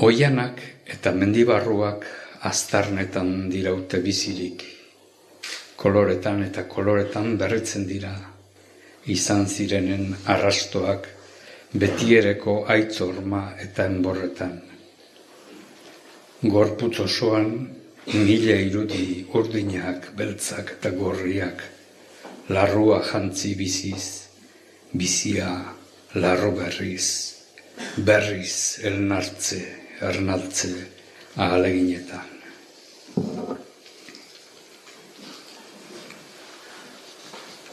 Oianak 0.00 0.56
eta 0.88 1.10
mendibarruak 1.12 2.06
aztarnetan 2.48 3.50
diraute 3.52 3.98
bizirik. 4.00 4.62
Koloretan 5.76 6.40
eta 6.46 6.64
koloretan 6.64 7.36
berritzen 7.36 7.84
dira. 7.84 8.14
Izan 9.12 9.44
zirenen 9.46 10.14
arrastoak 10.32 11.08
betiereko 11.74 12.64
aitzorma 12.72 13.42
eta 13.60 13.84
enborretan. 13.84 14.56
Gorputz 16.42 16.98
osoan 17.00 17.52
mila 18.14 18.56
irudi 18.56 19.26
urdinak, 19.34 20.08
beltzak 20.16 20.72
eta 20.78 20.90
gorriak. 20.96 21.62
Larrua 22.48 23.02
jantzi 23.12 23.52
biziz, 23.60 24.24
bizia 24.92 25.52
larro 26.14 26.50
berriz, 26.56 27.36
berriz 27.96 28.80
elnartze, 28.82 29.81
ernaltze 30.02 30.72
ahaleginetan. 31.36 32.28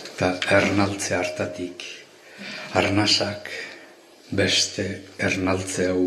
Eta 0.09 0.29
ernaltze 0.59 1.15
hartatik, 1.15 1.85
arnasak 2.79 3.49
beste 4.35 4.85
ernaltze 5.17 5.87
hau 5.89 6.03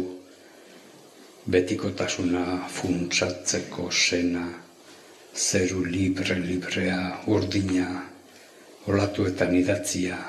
betikotasuna 1.52 2.44
funtsatzeko 2.70 3.88
sena, 3.90 4.44
zeru 5.34 5.82
libre-librea 5.88 7.00
urdina, 7.32 7.88
olatuetan 8.86 9.56
idatzia, 9.56 10.20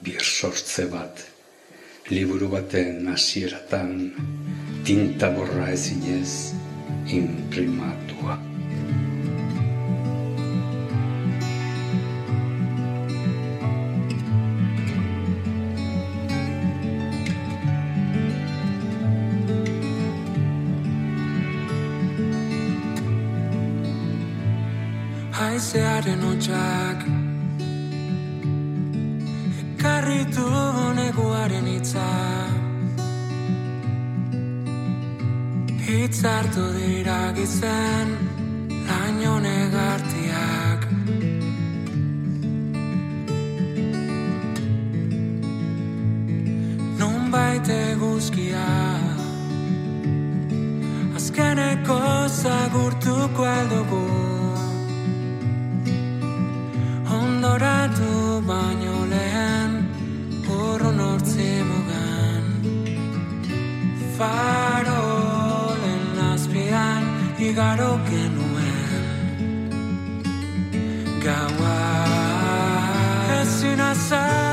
bir 0.00 0.22
sortze 0.24 0.86
bat, 0.88 1.29
liburu 2.10 2.48
baten 2.50 3.06
hasieratan 3.06 3.90
tinta 4.84 5.30
borra 5.30 5.70
ezinez 5.70 6.54
imprimatua. 7.06 8.34
Haizearen 25.38 26.26
hotxak 26.26 27.06
Ekarritu 29.60 30.69
neguaren 31.10 31.66
hitza. 31.66 32.08
Hitzartu 35.86 36.64
dira 36.76 37.32
gizen 37.36 38.08
Laino 38.88 39.34
negartiak. 39.46 40.80
Nunbait 47.00 47.68
eguzkia. 47.68 48.68
Azkeneko 51.16 52.00
zagurtuko 52.42 53.42
aldugu 53.58 54.04
Ondoratu 57.18 58.12
baino 58.46 58.98
lehen 59.14 59.59
Farolen 64.20 66.04
azpian 66.32 67.04
Igaro 67.40 67.92
genuen 68.04 69.06
Gaua 71.24 71.80
Ezin 73.40 73.80
azal 73.80 74.49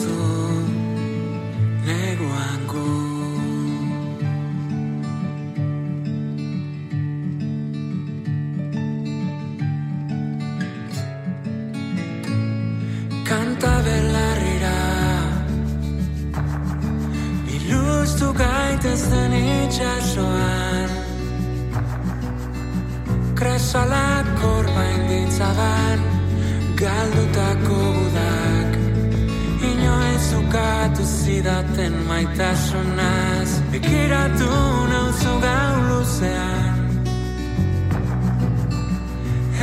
Bazaudezu 0.00 0.64
neguan 1.86 2.60
gu 2.70 2.86
Kanta 13.28 13.74
belarrira 13.84 14.78
Biluztu 17.46 18.28
gaitezen 18.40 19.32
itxasoan 19.42 20.90
Kresalak 23.38 24.26
korbain 24.40 25.00
ditzaban 25.10 25.98
Galdutako 26.80 27.80
gudak 27.98 28.69
Inoiz 29.60 30.32
ukatu 30.40 31.04
zidaten 31.04 31.92
maitasunaz 32.08 33.50
Bekiratu 33.72 34.48
nauzu 34.92 35.34
gau 35.44 35.74
luzean 35.88 36.78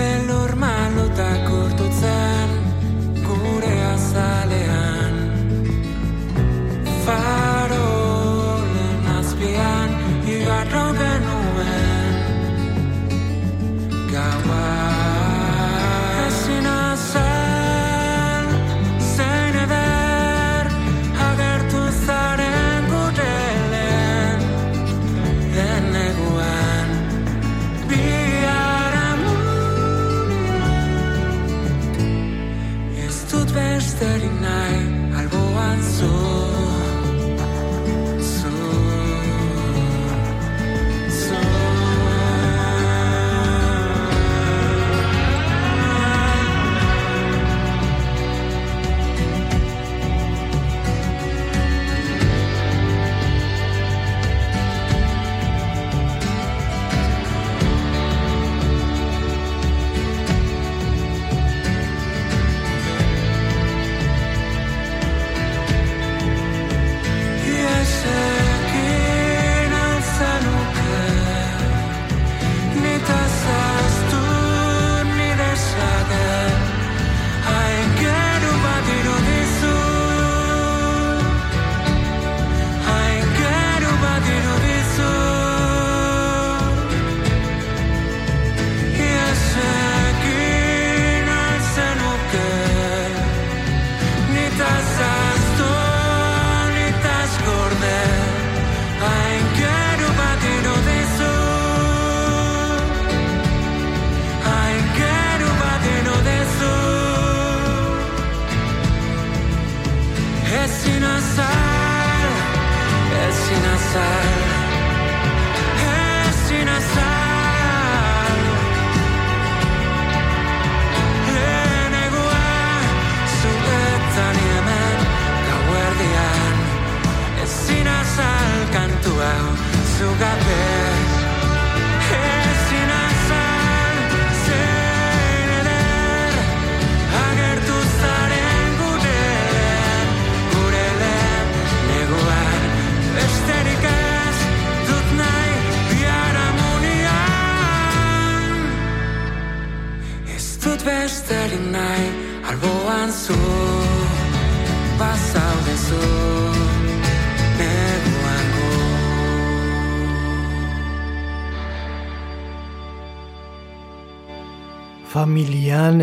Elur 0.10 0.54
malutak 0.56 1.50
urtutzen 1.62 2.17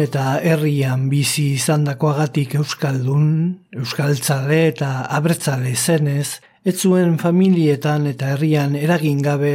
eta 0.05 0.39
herrian 0.45 1.09
bizi 1.11 1.55
izandakoagatik 1.57 2.55
euskaldun, 2.61 3.29
euskaltzale 3.81 4.61
eta 4.71 4.91
abertzale 5.19 5.75
zenez, 5.75 6.41
ez 6.65 6.77
zuen 6.81 7.19
familietan 7.19 8.07
eta 8.11 8.35
herrian 8.35 8.77
eragin 8.77 9.21
gabe 9.25 9.55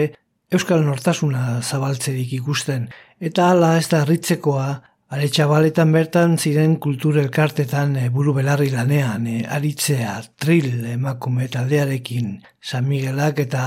euskal 0.52 0.86
nortasuna 0.86 1.62
zabaltzerik 1.62 2.34
ikusten. 2.42 2.88
Eta 3.20 3.50
hala 3.52 3.76
ez 3.78 3.88
da 3.92 4.04
harritzekoa, 4.04 4.70
are 5.10 5.28
txabaletan 5.34 5.92
bertan 5.94 6.36
ziren 6.38 6.76
kultur 6.82 7.18
elkartetan 7.18 7.96
e, 7.98 8.10
buru 8.14 8.34
belarri 8.38 8.70
lanean, 8.74 9.26
e, 9.28 9.38
aritzea, 9.58 10.20
tril 10.38 10.86
emakume 10.94 11.48
taldearekin, 11.50 12.36
San 12.62 12.86
Miguelak 12.90 13.42
eta 13.46 13.64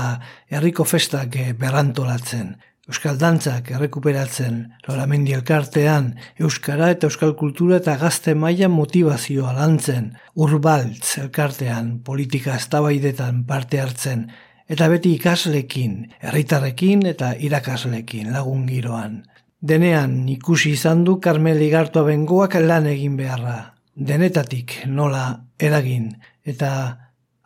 herriko 0.49 0.87
festak 0.87 1.35
e, 1.35 1.51
berrantolatzen. 1.59 2.55
Euskal 2.83 3.15
dantzak 3.15 3.69
errekuperatzen, 3.71 4.55
Loramendi 4.89 5.31
elkartean, 5.31 6.09
Euskara 6.35 6.89
eta 6.91 7.07
Euskal 7.07 7.31
kultura 7.39 7.77
eta 7.79 7.93
gazte 8.01 8.33
maila 8.35 8.67
motivazioa 8.67 9.53
lantzen, 9.55 10.09
urbaltz 10.35 11.13
elkartean, 11.21 11.93
politika 12.03 12.57
eztabaidetan 12.59 13.45
parte 13.47 13.79
hartzen, 13.79 14.25
eta 14.67 14.89
beti 14.91 15.13
ikaslekin, 15.15 15.95
herritarrekin 16.27 17.07
eta 17.13 17.31
irakaslekin 17.39 18.35
lagun 18.35 18.67
giroan. 18.67 19.21
Denean 19.63 20.19
ikusi 20.27 20.75
izan 20.75 21.07
du 21.07 21.21
Carmel 21.23 21.63
Igartua 21.63 22.03
bengoak 22.03 22.59
lan 22.67 22.91
egin 22.91 23.15
beharra. 23.15 23.57
Denetatik 23.95 24.81
nola 24.91 25.23
eragin 25.55 26.11
eta 26.43 26.69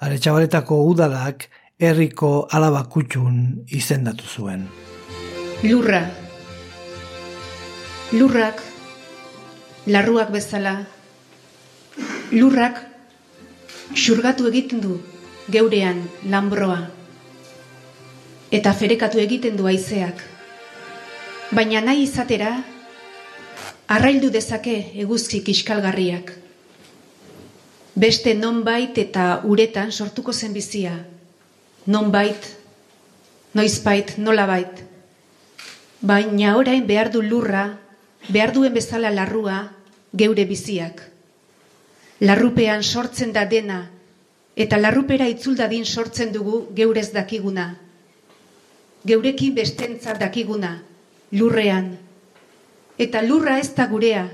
aretsabaletako 0.01 0.81
udalak 0.89 1.51
herriko 1.77 2.47
alabakutxun 2.49 3.67
izendatu 3.69 4.25
zuen. 4.25 4.69
Lurra. 5.63 6.05
Lurrak, 8.13 8.61
larruak 9.89 10.29
bezala, 10.29 10.85
lurrak 12.29 12.77
xurgatu 13.97 14.45
egiten 14.51 14.83
du 14.83 14.99
geurean 15.49 16.03
lanbroa. 16.29 16.77
Eta 18.53 18.75
ferekatu 18.77 19.17
egiten 19.17 19.57
du 19.57 19.65
haizeak. 19.65 20.21
Baina 21.49 21.81
nahi 21.81 22.05
izatera, 22.05 22.51
arraildu 23.89 24.29
dezake 24.29 24.75
eguzki 24.93 25.41
kiskalgarriak. 25.41 26.35
Beste 27.97 28.35
nonbait 28.37 28.93
eta 29.01 29.41
uretan 29.43 29.89
sortuko 29.91 30.37
zen 30.37 30.53
bizia. 30.53 30.93
Nonbait, 31.87 32.45
noizbait, 33.57 34.19
nolabait. 34.19 34.86
Baina 36.01 36.55
orain 36.57 36.85
behar 36.85 37.09
du 37.11 37.23
lurra, 37.25 37.79
behar 38.29 38.53
duen 38.53 38.73
bezala 38.73 39.09
larrua, 39.09 39.71
geure 40.13 40.45
biziak. 40.45 41.01
Larrupean 42.21 42.83
sortzen 42.83 43.33
da 43.33 43.45
dena, 43.49 43.89
eta 44.55 44.77
larrupera 44.77 45.27
itzuldadin 45.29 45.85
sortzen 45.85 46.31
dugu 46.31 46.67
geurez 46.77 47.11
dakiguna. 47.13 47.79
Geurekin 49.05 49.55
bestentzat 49.55 50.19
dakiguna, 50.21 50.83
lurrean. 51.31 51.97
Eta 52.97 53.21
lurra 53.25 53.57
ez 53.57 53.73
da 53.73 53.87
gurea, 53.87 54.27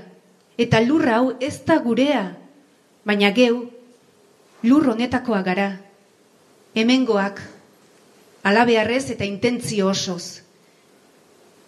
eta 0.58 0.80
lurra 0.84 1.16
hau 1.16 1.34
ez 1.40 1.64
da 1.64 1.78
gurea, 1.80 2.36
baina 3.04 3.32
geu, 3.32 3.70
lur 4.62 4.88
honetakoa 4.92 5.42
gara. 5.42 5.80
Hemengoak, 6.74 7.40
alabearrez 8.42 9.08
eta 9.16 9.24
intentzio 9.24 9.88
osoz. 9.88 10.43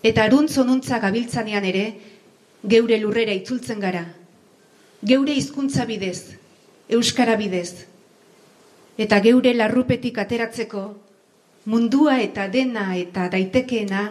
Eta 0.06 0.26
aruntzonuntza 0.28 1.00
gabiltzanean 1.02 1.64
ere, 1.66 1.84
geure 2.62 2.98
lurrera 3.02 3.34
itzultzen 3.34 3.80
gara. 3.82 4.04
Geure 5.02 5.34
hizkuntza 5.34 5.86
bidez, 5.88 6.36
euskara 6.98 7.34
bidez. 7.40 7.86
Eta 9.02 9.18
geure 9.24 9.52
larrupetik 9.56 10.20
ateratzeko, 10.22 10.82
mundua 11.66 12.20
eta 12.22 12.46
dena 12.52 12.92
eta 12.96 13.26
daitekeena, 13.32 14.04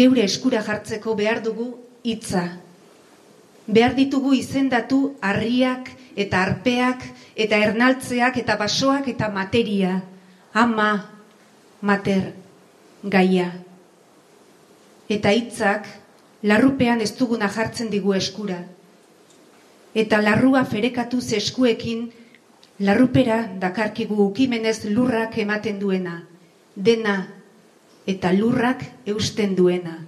geure 0.00 0.24
eskura 0.28 0.60
jartzeko 0.66 1.14
behar 1.16 1.40
dugu 1.46 1.70
hitza. 2.04 2.44
Behar 3.66 3.96
ditugu 3.96 4.34
izendatu 4.36 5.00
harriak 5.24 5.88
eta 6.16 6.42
arpeak 6.42 7.06
eta 7.46 7.62
ernaltzeak 7.68 8.36
eta 8.44 8.58
basoak 8.60 9.08
eta 9.14 9.32
materia. 9.32 10.02
Ama, 10.52 10.90
mater, 11.80 12.34
gaia. 13.04 13.67
Eta 15.08 15.32
hitzak 15.32 15.88
larrupean 16.42 17.00
ez 17.00 17.14
duguna 17.16 17.48
jartzen 17.48 17.90
digu 17.90 18.14
eskura. 18.14 18.60
Eta 19.94 20.20
larrua 20.22 20.64
ferekatuz 20.68 21.32
eskuekin 21.32 22.10
larrupera 22.78 23.40
dakarkigu 23.58 24.20
ukimenez 24.28 24.84
lurrak 24.84 25.38
ematen 25.38 25.80
duena. 25.80 26.22
Dena 26.76 27.16
eta 28.06 28.32
lurrak 28.32 28.84
eusten 29.06 29.56
duena. 29.56 29.98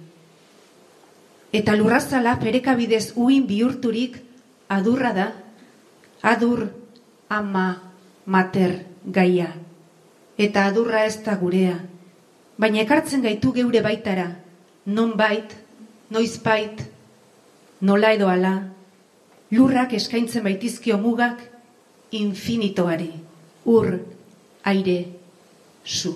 Eta 1.51 1.75
lurrazala 1.75 2.37
ferekabidez 2.39 3.11
uin 3.15 3.45
bihurturik 3.47 4.15
adurra 4.71 5.11
da, 5.13 5.27
adur 6.21 6.69
ama 7.27 7.91
mater 8.25 8.85
gaia. 9.05 9.51
Eta 10.37 10.65
adurra 10.65 11.03
ez 11.05 11.19
da 11.25 11.35
gurea, 11.35 11.75
baina 12.57 12.81
ekartzen 12.85 13.21
gaitu 13.21 13.51
geure 13.51 13.81
baitara, 13.83 14.29
non 14.85 15.15
bait, 15.17 15.55
noiz 16.09 16.37
bait, 16.43 16.81
nola 17.81 18.13
edo 18.13 18.29
ala, 18.29 18.55
lurrak 19.51 19.93
eskaintzen 19.93 20.43
baitizkio 20.43 20.97
mugak 20.97 21.41
infinitoari, 22.11 23.11
ur, 23.65 23.99
aire, 24.63 24.99
zu. 25.85 26.15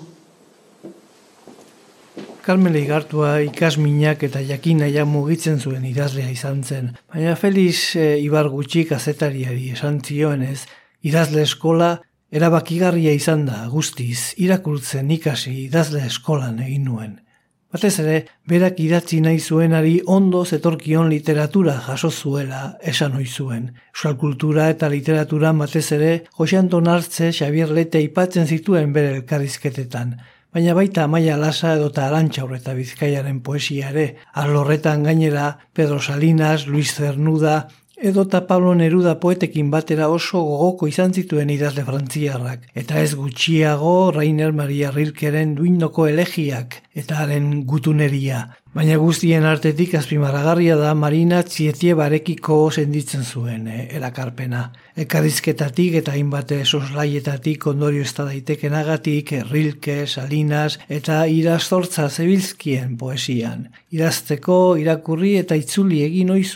Carmele 2.46 2.78
Igartua 2.78 3.40
ikasminak 3.42 4.20
eta 4.22 4.38
jakinaia 4.46 5.02
mugitzen 5.04 5.58
zuen 5.58 5.84
idazlea 5.84 6.30
izan 6.30 6.62
zen. 6.62 6.92
Baina 7.10 7.34
Feliz 7.34 7.96
e, 7.98 8.20
Ibar 8.22 8.46
gutxik 8.52 8.92
azetariari 8.94 9.72
esan 9.74 9.98
zioenez, 9.98 10.60
idazle 11.02 11.42
eskola 11.42 11.96
erabakigarria 12.30 13.16
izan 13.18 13.48
da 13.48 13.64
guztiz 13.72 14.36
irakurtzen 14.38 15.10
ikasi 15.10 15.56
idazle 15.64 16.04
eskolan 16.06 16.60
egin 16.62 16.86
nuen. 16.86 17.16
Batez 17.76 17.98
ere, 18.00 18.20
berak 18.48 18.78
idatzi 18.80 19.18
nahi 19.20 19.36
zuenari 19.36 19.98
ondo 20.14 20.38
zetorkion 20.46 21.10
literatura 21.12 21.74
jaso 21.86 22.08
zuela 22.10 22.60
esan 22.92 23.18
ohi 23.18 23.26
zuen. 23.26 23.66
Euskal 23.92 24.16
kultura 24.22 24.70
eta 24.72 24.88
literatura 24.88 25.50
batez 25.58 25.84
ere, 25.92 26.12
Jose 26.38 26.56
Anton 26.56 26.88
Artze 26.88 27.28
Xavier 27.36 27.74
Lete 27.76 28.00
aipatzen 28.00 28.48
zituen 28.48 28.96
bere 28.96 29.12
elkarrizketetan 29.18 30.16
baina 30.56 30.72
baita 30.72 31.02
Amaia 31.04 31.36
Lasa 31.36 31.74
edota 31.76 32.06
Arantxa 32.06 32.46
eta 32.56 32.72
Bizkaiaren 32.72 33.42
poesia 33.44 33.90
ere. 33.90 34.16
Alorretan 34.32 35.02
gainera 35.04 35.58
Pedro 35.74 36.00
Salinas, 36.00 36.66
Luis 36.66 36.94
Cernuda 36.96 37.68
edota 37.96 38.46
Pablo 38.46 38.74
Neruda 38.74 39.16
poetekin 39.20 39.70
batera 39.70 40.08
oso 40.12 40.42
gogoko 40.44 40.88
izan 40.88 41.14
zituen 41.14 41.50
idazle 41.50 41.84
frantziarrak. 41.84 42.68
Eta 42.74 43.00
ez 43.00 43.14
gutxiago 43.16 44.12
Rainer 44.14 44.52
Maria 44.52 44.90
Rilkeren 44.92 45.54
duindoko 45.56 46.06
elegiak 46.06 46.82
eta 46.94 47.22
haren 47.22 47.64
gutuneria. 47.64 48.46
Baina 48.76 48.98
guztien 49.00 49.46
artetik 49.48 49.94
azpimarragarria 49.96 50.76
da 50.76 50.92
Marina 50.94 51.42
Txietie 51.42 51.94
barekiko 51.96 52.58
senditzen 52.70 53.24
zuen 53.24 53.68
eh, 53.68 53.86
erakarpena. 53.96 54.66
Elkarrizketatik 54.96 55.98
eta 55.98 56.14
hainbat 56.16 56.54
soslaietatik 56.64 57.66
ondorio 57.68 58.00
ez 58.06 58.14
da 58.16 58.24
daitekenagatik 58.30 59.32
Rilke, 59.50 60.06
Salinas 60.06 60.78
eta 60.88 61.18
iraztortza 61.28 62.06
zebilzkien 62.08 62.94
poesian. 62.96 63.66
Idazteko, 63.92 64.76
irakurri 64.80 65.34
eta 65.42 65.54
itzuli 65.54 66.00
egin 66.06 66.30
ohi 66.32 66.46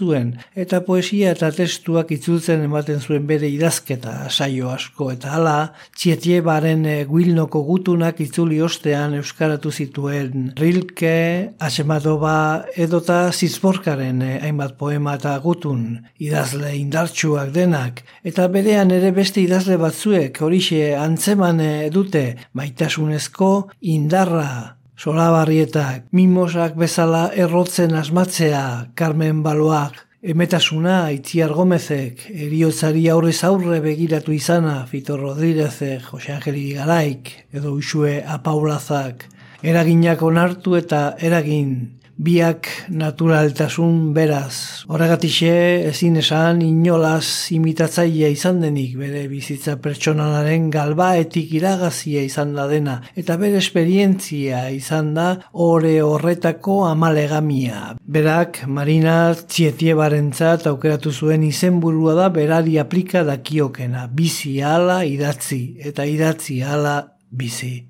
eta 0.56 0.80
poesia 0.86 1.32
eta 1.32 1.50
testuak 1.52 2.12
itzultzen 2.16 2.62
ematen 2.64 3.00
zuen 3.00 3.26
bere 3.26 3.48
idazketa 3.48 4.30
saio 4.30 4.70
asko 4.70 5.10
eta 5.12 5.34
hala, 5.36 5.74
Txietie 5.96 6.40
baren 6.40 6.86
eh, 6.86 7.04
guilnoko 7.04 7.62
gutunak 7.62 8.20
itzuli 8.20 8.60
ostean 8.62 9.14
euskaratu 9.14 9.70
zituen 9.70 10.52
Rilke, 10.56 11.52
Asemadova 11.58 12.64
edota 12.74 13.30
Zizborkaren 13.32 14.22
eh, 14.22 14.38
hainbat 14.40 14.78
poema 14.78 15.18
eta 15.20 15.36
gutun 15.44 16.00
idazle 16.18 16.72
indartsuak 16.78 17.52
denak 17.52 18.02
eta 18.30 18.46
berean 18.46 18.92
ere 18.94 19.10
beste 19.10 19.40
idazle 19.42 19.74
batzuek 19.80 20.36
horixe 20.46 20.92
antzeman 20.94 21.58
eh, 21.64 21.88
dute 21.90 22.24
maitasunezko 22.54 23.48
indarra. 23.94 24.76
Solabarrietak, 25.00 26.10
mimosak 26.12 26.74
bezala 26.78 27.22
errotzen 27.32 27.94
asmatzea 27.96 28.92
Carmen 28.94 29.40
Baloak, 29.42 29.96
emetasuna 30.20 30.98
Itziar 31.16 31.54
Gomezek, 31.56 32.26
eriotzari 32.30 33.06
aurrez 33.08 33.38
aurre 33.48 33.80
begiratu 33.80 34.36
izana 34.36 34.82
Fito 34.90 35.16
Rodríguezek, 35.16 36.04
Jose 36.12 36.34
Angeli 36.36 36.66
Garaik, 36.76 37.32
edo 37.56 37.72
Usue 37.80 38.18
Apaulazak, 38.20 39.24
eraginak 39.64 40.20
onartu 40.22 40.76
eta 40.76 41.16
eragin 41.18 41.72
biak 42.20 42.68
naturaltasun 42.92 44.12
beraz. 44.16 44.84
Horregatixe 44.92 45.52
ezin 45.88 46.18
esan 46.20 46.60
inolaz 46.64 47.48
imitatzailea 47.56 48.28
izan 48.34 48.60
denik 48.60 48.96
bere 49.00 49.24
bizitza 49.30 49.78
pertsonalaren 49.80 50.68
galbaetik 50.74 51.54
iragazia 51.56 52.22
izan 52.26 52.52
da 52.58 52.66
dena 52.68 52.98
eta 53.16 53.38
bere 53.40 53.60
esperientzia 53.64 54.66
izan 54.76 55.14
da 55.16 55.28
ore 55.52 55.96
horretako 56.04 56.82
amalegamia. 56.90 57.96
Berak 58.04 58.64
Marina 58.66 59.32
Txietiebarentzat 59.40 60.66
aukeratu 60.70 61.12
zuen 61.12 61.44
izenburua 61.48 62.16
da 62.18 62.28
berari 62.34 62.76
aplika 62.78 63.24
dakiokena, 63.24 64.08
bizi 64.12 64.58
ala 64.62 65.02
idatzi 65.08 65.62
eta 65.90 66.04
idatzi 66.04 66.60
ala 66.62 66.98
bizi. 67.30 67.86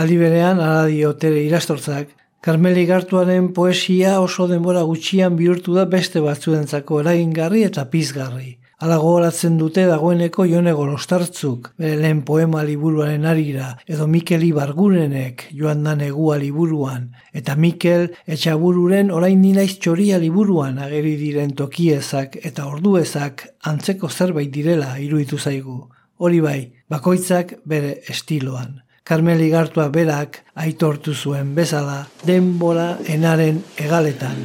Aldi 0.00 0.16
berean, 0.16 0.60
ala 0.62 0.86
diotere 0.88 1.42
irastortzak, 1.44 2.14
Karmeli 2.40 2.86
Gartuaren 2.88 3.50
poesia 3.52 4.14
oso 4.24 4.46
denbora 4.48 4.80
gutxian 4.88 5.34
bihurtu 5.36 5.74
da 5.76 5.82
beste 5.94 6.22
batzuentzako 6.24 7.02
eragingarri 7.02 7.66
eta 7.66 7.84
pizgarri. 7.92 8.54
Hala 8.80 8.96
gogoratzen 9.02 9.58
dute 9.60 9.84
dagoeneko 9.84 10.46
jone 10.48 10.72
golostartzuk, 10.72 11.68
bere 11.76 11.98
lehen 12.00 12.22
poema 12.24 12.62
liburuaren 12.64 13.28
arira, 13.28 13.68
edo 13.84 14.06
Mikel 14.08 14.48
Ibargurenek 14.48 15.50
joan 15.52 15.84
da 15.84 15.92
negua 16.00 16.40
liburuan, 16.40 17.10
eta 17.36 17.60
Mikel 17.60 18.08
etxabururen 18.24 19.12
orain 19.12 19.44
ninaiz 19.44 19.74
txoria 19.76 20.16
liburuan 20.24 20.80
ageri 20.80 21.18
diren 21.20 21.52
tokiezak 21.60 22.40
eta 22.40 22.70
orduezak 22.72 23.50
antzeko 23.68 24.08
zerbait 24.08 24.48
direla 24.48 24.94
iruditu 24.96 25.36
zaigu. 25.36 25.82
Hori 26.16 26.40
bai, 26.40 26.60
bakoitzak 26.88 27.58
bere 27.68 27.98
estiloan. 28.08 28.80
Karmeli 29.10 29.48
Gartua 29.50 29.88
berak 29.90 30.36
aitortu 30.54 31.16
zuen 31.18 31.48
bezala 31.56 32.04
denbora 32.22 32.92
enaren 33.10 33.56
egaletan 33.76 34.36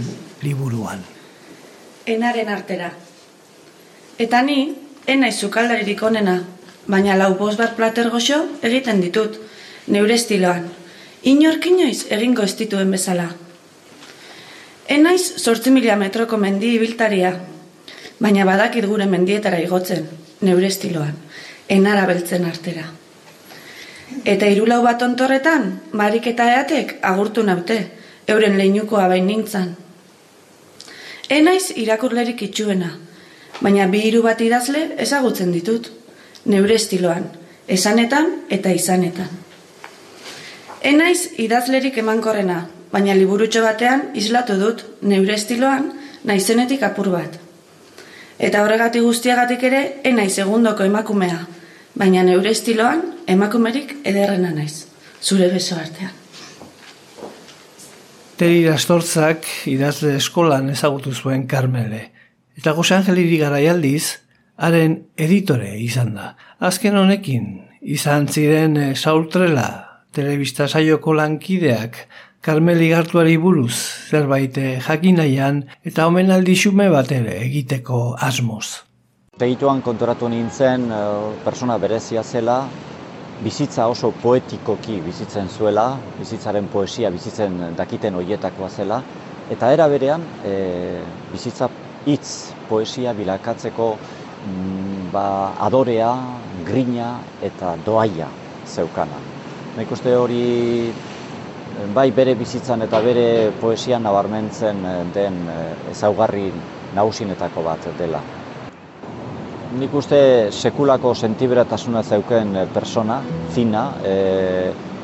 liburuan. 0.42 1.04
enaren 2.06 2.50
artera. 2.50 2.90
Eta 4.18 4.42
ni, 4.42 4.74
enaiz 5.06 5.36
sukaldaririk 5.36 6.02
onena, 6.04 6.36
baina 6.88 7.18
lau 7.18 7.36
bost 7.38 7.62
bat 7.62 7.76
plater 7.78 8.10
goxo 8.10 8.42
egiten 8.64 9.02
ditut, 9.06 9.38
neure 9.88 10.18
estiloan. 10.18 10.68
Inork 11.24 11.70
inoiz 11.70 12.08
egingo 12.10 12.42
ez 12.42 12.56
dituen 12.58 12.92
bezala. 12.92 13.30
Enaiz 14.90 15.22
sortzi 15.38 15.78
mila 15.78 15.96
metroko 15.96 16.38
mendi 16.42 16.74
ibiltaria, 16.80 17.36
baina 18.20 18.46
badakit 18.46 18.90
gure 18.90 19.06
mendietara 19.06 19.62
igotzen, 19.62 20.06
neure 20.42 20.74
estiloan, 20.74 21.18
enara 21.70 22.06
beltzen 22.10 22.46
artera. 22.46 23.05
Eta 24.26 24.48
hirulau 24.50 24.82
bat 24.86 25.02
ontorretan, 25.02 25.72
marik 25.92 26.28
eta 26.30 26.46
eatek 26.60 26.98
agurtu 27.02 27.44
naute, 27.44 27.80
euren 28.28 28.58
leinukoa 28.58 29.08
bain 29.10 29.26
nintzan. 29.28 29.76
Enaiz 31.30 31.72
irakurlerik 31.76 32.42
itxuena, 32.46 32.92
baina 33.62 33.88
bi 33.90 34.04
hiru 34.06 34.22
bat 34.22 34.42
idazle 34.42 34.92
ezagutzen 35.02 35.52
ditut, 35.54 35.90
neure 36.46 36.78
estiloan, 36.78 37.26
esanetan 37.68 38.30
eta 38.50 38.70
izanetan. 38.70 39.30
Enaiz 40.86 41.32
idazlerik 41.42 41.98
emankorrena, 41.98 42.60
baina 42.92 43.16
liburutxo 43.18 43.64
batean 43.66 44.12
islatu 44.14 44.60
dut 44.60 44.86
neure 45.02 45.34
estiloan 45.34 45.90
naizenetik 46.24 46.84
apur 46.86 47.10
bat. 47.10 47.40
Eta 48.38 48.62
horregatik 48.62 49.02
guztiagatik 49.02 49.64
ere 49.64 49.82
enaiz 50.04 50.34
segundoko 50.36 50.84
emakumea, 50.84 51.40
baina 51.96 52.24
neure 52.28 52.52
estiloan 52.52 53.02
emakumerik 53.32 53.96
ederrena 54.04 54.52
naiz, 54.56 54.86
zure 55.22 55.50
beso 55.54 55.78
artean. 55.80 56.14
Teri 58.36 58.66
Rastortzak 58.68 59.48
idazle 59.72 60.18
eskolan 60.20 60.68
ezagutu 60.74 61.14
zuen 61.16 61.46
Karmele. 61.48 62.02
Eta 62.60 62.74
Jose 62.76 62.98
Angeliri 62.98 63.38
garaialdiz, 63.40 64.18
haren 64.56 64.98
editore 65.16 65.72
izan 65.80 66.14
da. 66.18 66.34
Azken 66.60 66.98
honekin, 67.00 67.48
izan 67.82 68.28
ziren 68.28 68.76
eh, 68.78 68.94
Saul 68.96 69.30
Trela, 69.32 69.70
telebista 70.16 70.68
saioko 70.68 71.16
lankideak, 71.16 72.06
Karmeli 72.46 72.92
Gartuari 72.92 73.40
buruz 73.42 73.74
zerbait 74.12 74.58
eh, 74.62 74.80
jakinaian 74.84 75.64
eta 75.84 76.06
omenaldi 76.12 76.58
xume 76.60 76.92
bat 76.94 77.12
ere 77.16 77.40
egiteko 77.48 78.02
asmoz. 78.22 78.85
Tegituan 79.36 79.82
kontoratu 79.84 80.30
nintzen 80.32 80.86
eh, 80.96 81.00
persona 81.44 81.76
berezia 81.76 82.22
zela, 82.24 82.62
bizitza 83.44 83.90
oso 83.92 84.14
poetikoki 84.16 85.02
bizitzen 85.04 85.50
zuela, 85.52 85.90
bizitzaren 86.16 86.70
poesia 86.72 87.10
bizitzen 87.12 87.58
dakiten 87.76 88.16
hoietakoa 88.16 88.70
zela, 88.70 89.02
eta 89.52 89.74
era 89.76 89.90
berean 89.92 90.24
e, 90.48 90.54
bizitza 91.34 91.68
hitz 92.08 92.54
poesia 92.70 93.12
bilakatzeko 93.18 93.90
mm, 93.98 95.12
ba, 95.12 95.26
adorea, 95.68 96.14
grina 96.70 97.12
eta 97.44 97.76
doaia 97.84 98.30
zeukana. 98.72 99.20
Nik 99.76 99.92
uste 99.92 100.16
hori 100.16 100.42
eh, 100.88 101.92
bai 101.92 102.08
bere 102.16 102.40
bizitzan 102.40 102.88
eta 102.88 103.04
bere 103.04 103.28
poesian 103.60 104.08
nabarmentzen 104.08 104.82
den 105.12 105.44
ezaugarri 105.92 106.48
nagusinetako 106.96 107.68
bat 107.68 107.92
dela. 108.00 108.24
Nik 109.76 109.92
uste 109.92 110.18
sekulako 110.56 111.10
sentiberatasuna 111.20 112.02
zeuken 112.04 112.54
eh, 112.56 112.68
persona, 112.72 113.18
zina, 113.52 113.82
e, 114.08 114.14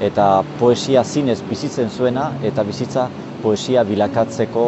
eta 0.08 0.28
poesia 0.60 1.04
zinez 1.04 1.42
bizitzen 1.50 1.90
zuena, 1.92 2.30
eta 2.48 2.64
bizitza 2.64 3.10
poesia 3.44 3.84
bilakatzeko 3.84 4.64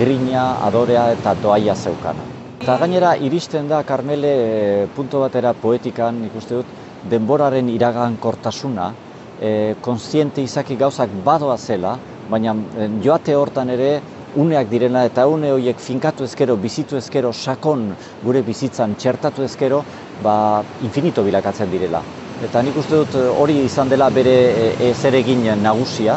grina, 0.00 0.44
adorea 0.66 1.04
eta 1.14 1.36
doaia 1.38 1.76
zeukana. 1.76 2.26
Eta 2.58 2.76
gainera 2.82 3.14
iristen 3.28 3.70
da 3.70 3.84
Karmele 3.86 4.32
e, 4.32 4.86
punto 4.96 5.22
batera 5.22 5.54
poetikan, 5.54 6.18
nik 6.24 6.34
uste 6.42 6.58
dut, 6.58 6.74
denboraren 7.14 7.70
iragankortasuna, 7.70 8.90
e, 9.38 9.52
konsiente 9.86 10.42
izaki 10.42 10.74
gauzak 10.80 11.14
badoa 11.24 11.54
zela, 11.58 11.94
baina 12.30 12.56
joate 13.04 13.38
hortan 13.38 13.70
ere 13.70 14.00
uneak 14.36 14.68
direla 14.70 15.04
eta 15.08 15.26
une 15.28 15.50
horiek 15.52 15.78
finkatu 15.80 16.24
ezkero, 16.24 16.56
bizitu 16.56 16.96
ezkero, 16.96 17.32
sakon 17.32 17.88
gure 18.24 18.42
bizitzan 18.46 18.94
txertatu 18.94 19.42
ezkero, 19.42 19.82
ba, 20.22 20.62
infinito 20.86 21.24
bilakatzen 21.26 21.70
direla. 21.70 22.02
Eta 22.40 22.62
nik 22.62 22.76
uste 22.80 22.96
dut 22.96 23.16
hori 23.36 23.58
izan 23.64 23.90
dela 23.90 24.08
bere 24.10 24.36
e, 24.78 24.92
zeregin 24.94 25.44
nagusia, 25.62 26.16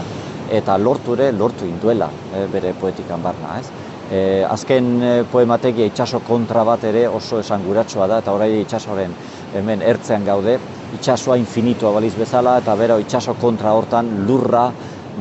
eta 0.54 0.78
lortu 0.78 1.18
ere, 1.18 1.32
lortu 1.32 1.66
induela 1.66 2.10
e, 2.32 2.46
bere 2.54 2.74
poetikan 2.80 3.24
barna, 3.24 3.58
ez? 3.60 3.68
E, 4.14 4.44
azken 4.46 5.26
poemategia 5.32 5.88
itxaso 5.90 6.20
kontra 6.28 6.64
bat 6.68 6.84
ere 6.86 7.08
oso 7.08 7.40
esanguratsua 7.42 8.08
da, 8.08 8.20
eta 8.22 8.36
orai 8.36 8.52
itxasoren 8.62 9.16
hemen 9.58 9.82
ertzean 9.82 10.26
gaude, 10.28 10.60
itxasoa 11.00 11.40
infinitua 11.42 11.92
baliz 11.96 12.14
bezala, 12.20 12.60
eta 12.62 12.76
bero 12.80 13.00
itxaso 13.02 13.34
kontra 13.42 13.74
hortan 13.74 14.12
lurra, 14.28 14.68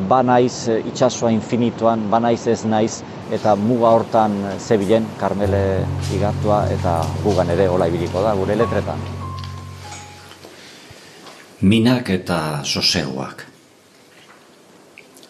banaiz 0.08 0.68
itxasoa 0.68 1.30
infinituan, 1.32 2.08
banaiz 2.10 2.46
ez 2.46 2.64
naiz, 2.64 3.02
eta 3.32 3.54
muga 3.56 3.92
hortan 3.96 4.36
zebilen, 4.58 5.06
Karmele 5.20 5.82
igartua, 6.14 6.64
eta 6.72 7.00
gugan 7.24 7.50
ere 7.50 7.68
hola 7.68 7.88
ibiliko 7.88 8.22
da, 8.24 8.34
gure 8.38 8.56
letretan. 8.56 9.00
Minak 11.62 12.10
eta 12.10 12.38
soseguak. 12.64 13.46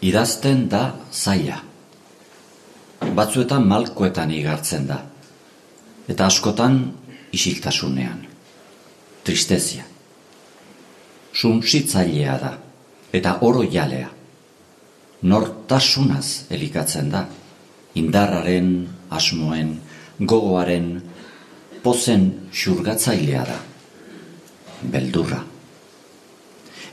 Idazten 0.03 0.65
da 0.73 0.87
zaila. 1.13 1.59
Batzuetan 3.15 3.67
malkoetan 3.69 4.31
igartzen 4.33 4.87
da. 4.89 4.99
Eta 6.09 6.27
askotan 6.27 6.81
isiltasunean. 7.33 8.25
Tristezia. 9.23 9.85
Suntzitzailea 11.33 12.39
da. 12.41 12.57
Eta 13.13 13.37
oro 13.47 13.63
jalea. 13.63 14.09
Nortasunaz 15.23 16.51
elikatzen 16.51 17.11
da. 17.13 17.27
Indarraren, 17.95 18.89
asmoen, 19.11 19.77
gogoaren, 20.19 20.89
pozen 21.83 22.25
xurgatzailea 22.51 23.45
da. 23.47 23.59
Beldurra. 24.83 25.39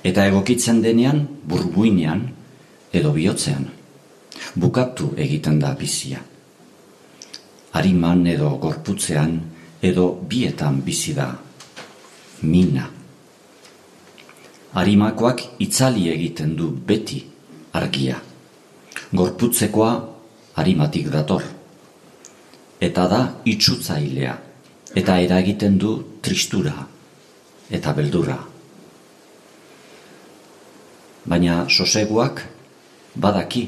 Eta 0.05 0.27
egokitzen 0.29 0.83
denean, 0.83 1.23
burbuinean, 1.49 2.21
edo 2.93 3.13
bihotzean. 3.15 3.65
Bukatu 4.55 5.13
egiten 5.17 5.57
da 5.59 5.73
bizia. 5.79 6.21
Ariman 7.73 8.27
edo 8.27 8.51
gorputzean, 8.61 9.39
edo 9.81 10.11
bietan 10.29 10.79
bizi 10.85 11.15
da. 11.17 11.31
Mina. 12.41 12.85
Arimakoak 14.79 15.43
itzali 15.65 16.07
egiten 16.13 16.55
du 16.55 16.69
beti 16.69 17.23
argia. 17.73 18.21
Gorputzekoa 19.13 19.91
arimatik 20.55 21.09
dator. 21.09 21.43
Eta 22.81 23.07
da 23.07 23.21
itxutzailea. 23.45 24.37
Eta 24.95 25.19
eragiten 25.21 25.77
du 25.77 26.19
tristura 26.21 26.87
eta 27.69 27.93
beldurra. 27.93 28.39
Baina 31.29 31.65
soseguak 31.69 32.41
badaki 33.15 33.67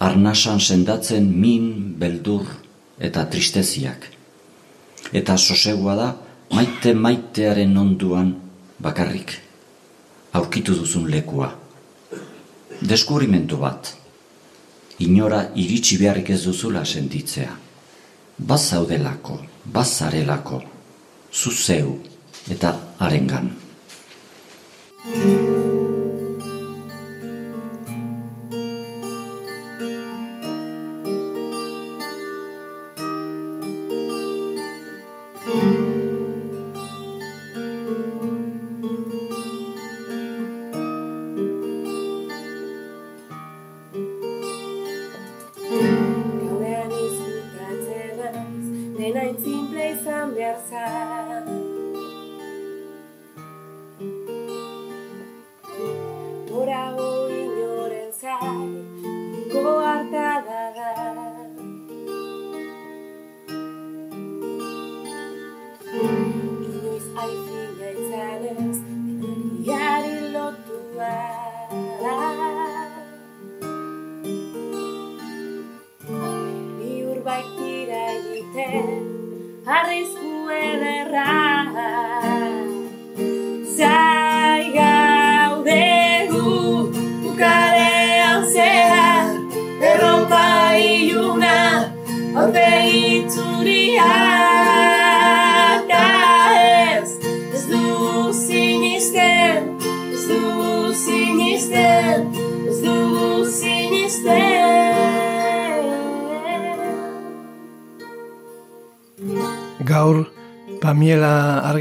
arnasan 0.00 0.60
sendatzen 0.60 1.28
min, 1.28 1.94
beldur 2.00 2.46
eta 2.98 3.26
tristeziak. 3.28 4.08
Eta 5.12 5.36
sosegua 5.36 5.96
da 5.96 6.08
maite 6.56 6.94
maitearen 6.94 7.76
onduan 7.76 8.32
bakarrik 8.80 9.36
aurkitu 10.32 10.74
duzun 10.78 11.10
lekua. 11.10 11.50
Deskurimentu 12.80 13.58
bat, 13.60 13.92
inora 15.04 15.42
iritsi 15.60 15.98
beharrik 16.00 16.30
ez 16.32 16.42
duzula 16.44 16.84
sentitzea. 16.84 17.56
Bazaudelako, 18.40 19.36
bazarelako, 19.64 20.62
zuzeu 21.32 21.98
eta 22.48 22.72
arengan. 22.98 23.52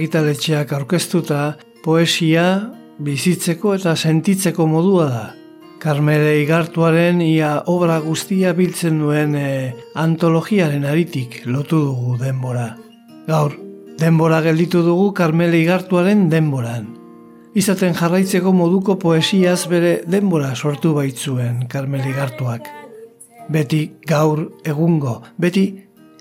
Argitaletxeak 0.09 0.71
aurkeztuta, 0.73 1.57
poesia 1.83 2.71
bizitzeko 2.97 3.75
eta 3.75 3.93
sentitzeko 3.95 4.65
modua 4.65 5.05
da. 5.05 5.25
Karmele 5.79 6.41
Igartuaren 6.41 7.21
ia 7.21 7.61
obra 7.67 7.99
guztia 8.01 8.53
biltzen 8.57 8.97
duen 8.99 9.35
e, 9.37 9.75
antologiaren 9.93 10.83
aritik 10.83 11.45
lotu 11.45 11.77
dugu 11.85 12.17
denbora. 12.17 12.75
Gaur, 13.27 13.53
denbora 14.01 14.41
gelditu 14.41 14.81
dugu 14.81 15.13
Karmele 15.13 15.61
Igartuaren 15.61 16.27
denboran. 16.29 16.89
Izaten 17.53 17.93
jarraitzeko 17.93 18.51
moduko 18.51 18.97
poesiaz 18.97 19.67
bere 19.69 20.01
denbora 20.07 20.55
sortu 20.55 20.95
baitzuen 20.97 21.67
Karmele 21.69 22.09
Igartuak. 22.09 22.65
Beti 23.49 23.91
gaur 24.07 24.47
egungo, 24.65 25.21
beti 25.37 25.69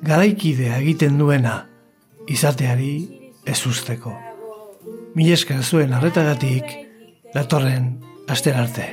garaikidea 0.04 0.76
egiten 0.78 1.16
duena, 1.18 1.62
izateari 2.28 3.17
ez 3.48 3.58
usteko. 3.66 4.14
Mil 5.16 5.32
esker 5.32 5.64
zuen 5.64 5.92
arretagatik, 5.96 6.72
datorren 7.34 7.92
aster 8.28 8.56
arte. 8.56 8.88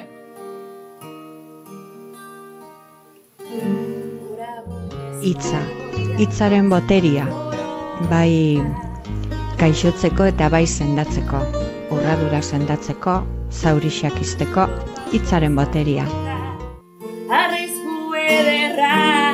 hitza, 5.26 5.60
hitzaren 6.22 6.70
boteria, 6.70 7.26
bai 8.12 8.62
gaixotzeko 9.62 10.30
eta 10.30 10.52
bai 10.54 10.66
sendatzeko, 10.70 11.42
urradura 11.96 12.42
sendatzeko, 12.44 13.18
zaurixak 13.64 14.22
izteko, 14.22 14.70
hitzaren 15.14 15.58
boteria. 15.58 16.06
arrisku 17.42 18.14
ederra 18.22 19.25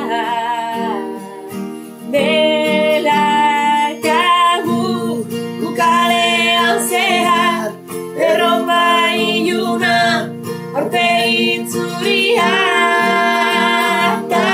aurpe 10.92 11.28
itzuria 11.28 12.52
Ta 14.28 14.48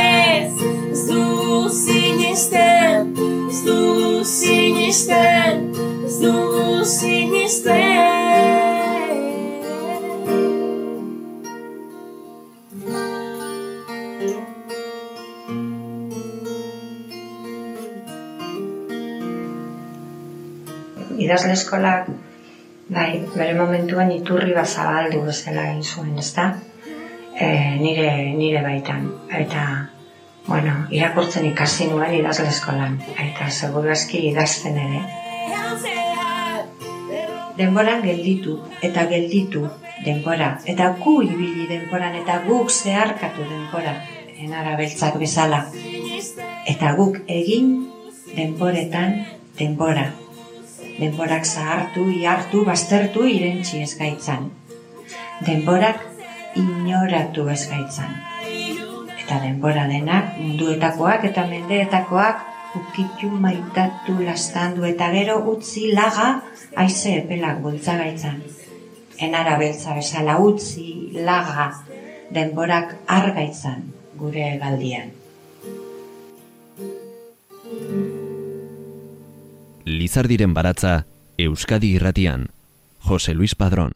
ez, 0.00 0.52
ez 0.92 1.06
du 1.08 1.68
sinisten 1.68 3.14
Ez 3.48 3.64
du 3.64 4.24
sinisten 4.24 5.72
Ez 6.04 6.20
du 6.20 6.84
sinisten. 6.84 8.06
Idazle 21.18 21.52
eskolak 21.52 22.06
bai, 22.88 23.20
bere 23.36 23.54
momentuan 23.54 24.10
iturri 24.12 24.54
bat 24.56 24.68
zabaldu 24.68 25.22
bezala 25.26 25.68
egin 25.70 25.84
zuen, 25.84 26.16
ezta? 26.18 26.48
E, 27.38 27.48
nire, 27.80 28.10
nire 28.34 28.62
baitan. 28.64 29.06
Eta, 29.40 29.64
bueno, 30.46 30.74
irakurtzen 30.90 31.46
ikasi 31.52 31.88
nuen 31.92 32.14
idazle 32.16 32.48
eskolan. 32.50 32.98
Eta 33.28 33.50
seguru 33.50 33.92
aski 33.94 34.24
idazten 34.30 34.78
ere. 34.84 35.02
Denboran 37.58 38.04
gelditu 38.06 38.54
eta 38.86 39.04
gelditu 39.10 39.64
denbora. 40.04 40.52
Eta 40.64 40.92
gu 41.02 41.16
ibili 41.26 41.66
denboran 41.70 42.14
eta 42.20 42.38
guk 42.46 42.70
zeharkatu 42.70 43.44
denbora. 43.50 43.96
Enara 44.38 44.76
beltzak 44.78 45.18
bezala. 45.18 45.64
Eta 46.70 46.94
guk 46.94 47.18
egin 47.26 47.74
denboretan 48.36 49.18
denbora 49.58 50.06
denborak 50.98 51.46
zahartu, 51.46 52.08
ihartu, 52.10 52.64
baztertu 52.66 53.26
irentzi 53.26 53.82
ez 53.82 53.94
gaitzan. 53.98 54.50
Denborak 55.46 56.02
inoratu 56.58 57.48
ez 57.52 57.62
gaitzan. 57.70 58.14
Eta 59.18 59.40
denbora 59.44 59.86
denak, 59.90 60.38
munduetakoak 60.40 61.26
eta 61.30 61.44
mendeetakoak, 61.46 62.46
ukitu 62.78 63.30
maitatu 63.44 64.18
lastandu 64.24 64.84
eta 64.88 65.10
gero 65.14 65.38
utzi 65.52 65.92
laga 65.92 66.28
aize 66.76 67.14
epelak 67.22 67.62
bultza 67.64 67.96
gaitzan. 68.00 68.42
Enara 69.18 69.56
beltza 69.58 69.96
bezala 69.98 70.38
utzi 70.42 71.14
laga 71.30 71.70
denborak 72.34 72.94
argaitzan 73.18 73.88
gure 74.20 74.52
galdian. 74.62 75.16
Lizardiren 79.88 80.52
baratza 80.52 81.06
Euskadi 81.38 81.94
irratian. 81.96 82.48
Jose 83.00 83.32
Luis 83.34 83.54
Padrón. 83.54 83.92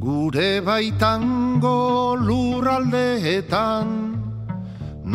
Gure 0.00 0.60
baitango 0.60 2.16
lurraldeetan 2.16 4.05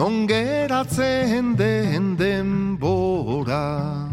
Non 0.01 0.25
geratzen 0.25 1.53
den 1.55 2.17
denbora 2.17 4.09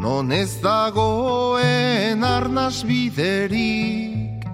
Non 0.00 0.32
ez 0.32 0.56
dagoen 0.62 2.24
arnaz 2.24 2.82
biderik 2.82 4.46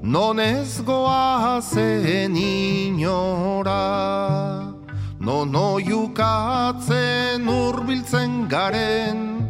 Non 0.00 0.38
ez 0.38 0.80
goazen 0.86 2.36
inora 2.36 3.82
Non 5.18 5.56
oiukatzen 5.56 7.48
urbiltzen 7.48 8.46
garen 8.46 9.42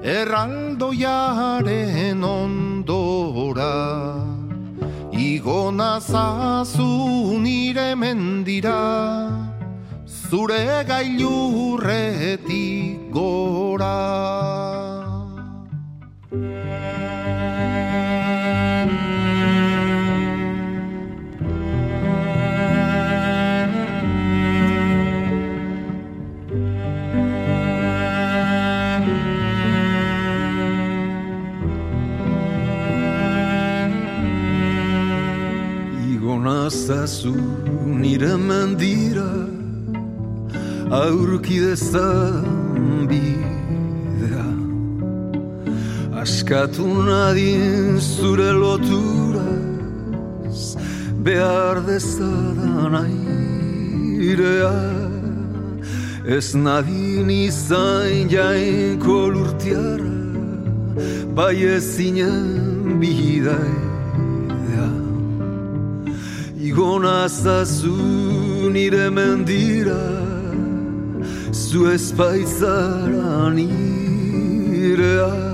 Erraldoiaren 0.00 2.24
ondora. 2.24 4.16
Igo 5.12 5.70
nazazu 5.70 7.38
nire 7.42 7.94
mendira 7.94 9.47
Zure 10.30 10.84
gailurretik 10.84 13.10
gora. 13.10 13.96
Igo 36.12 36.34
nazazu 36.44 37.32
nire 38.00 38.36
mendira 38.36 39.57
aurki 40.90 41.60
dezan 41.60 43.08
bidea. 43.08 44.46
Askatu 46.22 46.88
nadien 47.04 47.98
zure 48.00 48.52
loturaz 48.62 49.80
behar 51.24 51.76
dezadan 51.86 52.94
airea. 53.04 54.76
Ez 56.36 56.54
nadin 56.54 57.28
izan 57.30 58.28
jainko 58.32 59.18
lurtiara 59.34 60.16
bai 61.36 61.58
ezinen 61.76 63.00
bidea. 63.00 63.58
Igo 66.68 66.98
nazazu 66.98 67.96
nire 68.72 69.06
mendira 69.10 70.17
Zu 71.68 71.84
ezpaitzara 71.92 73.50
nirea 73.50 75.47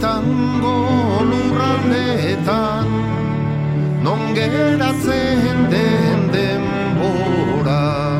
Baitango 0.00 0.76
lurraldeetan 1.30 2.88
Non 4.02 4.34
geratzen 4.34 5.68
den 5.70 6.20
denbora. 6.32 8.16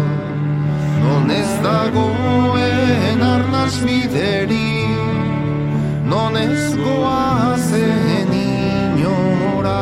Non 1.03 1.31
ez 1.31 1.49
dagoen 1.65 3.23
arnaz 3.23 3.81
bideri 3.81 4.93
Non 6.05 6.37
ez 6.37 6.77
goazen 6.77 8.33
inora. 8.45 9.81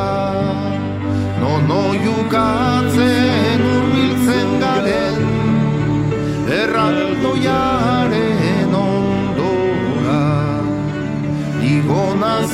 Non 1.42 1.70
oiukatzen 1.82 2.77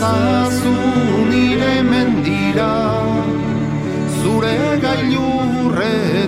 nazazu 0.05 0.75
nire 1.31 1.75
mendira 1.91 2.73
Zure 4.21 4.57
gailurretik 4.85 6.24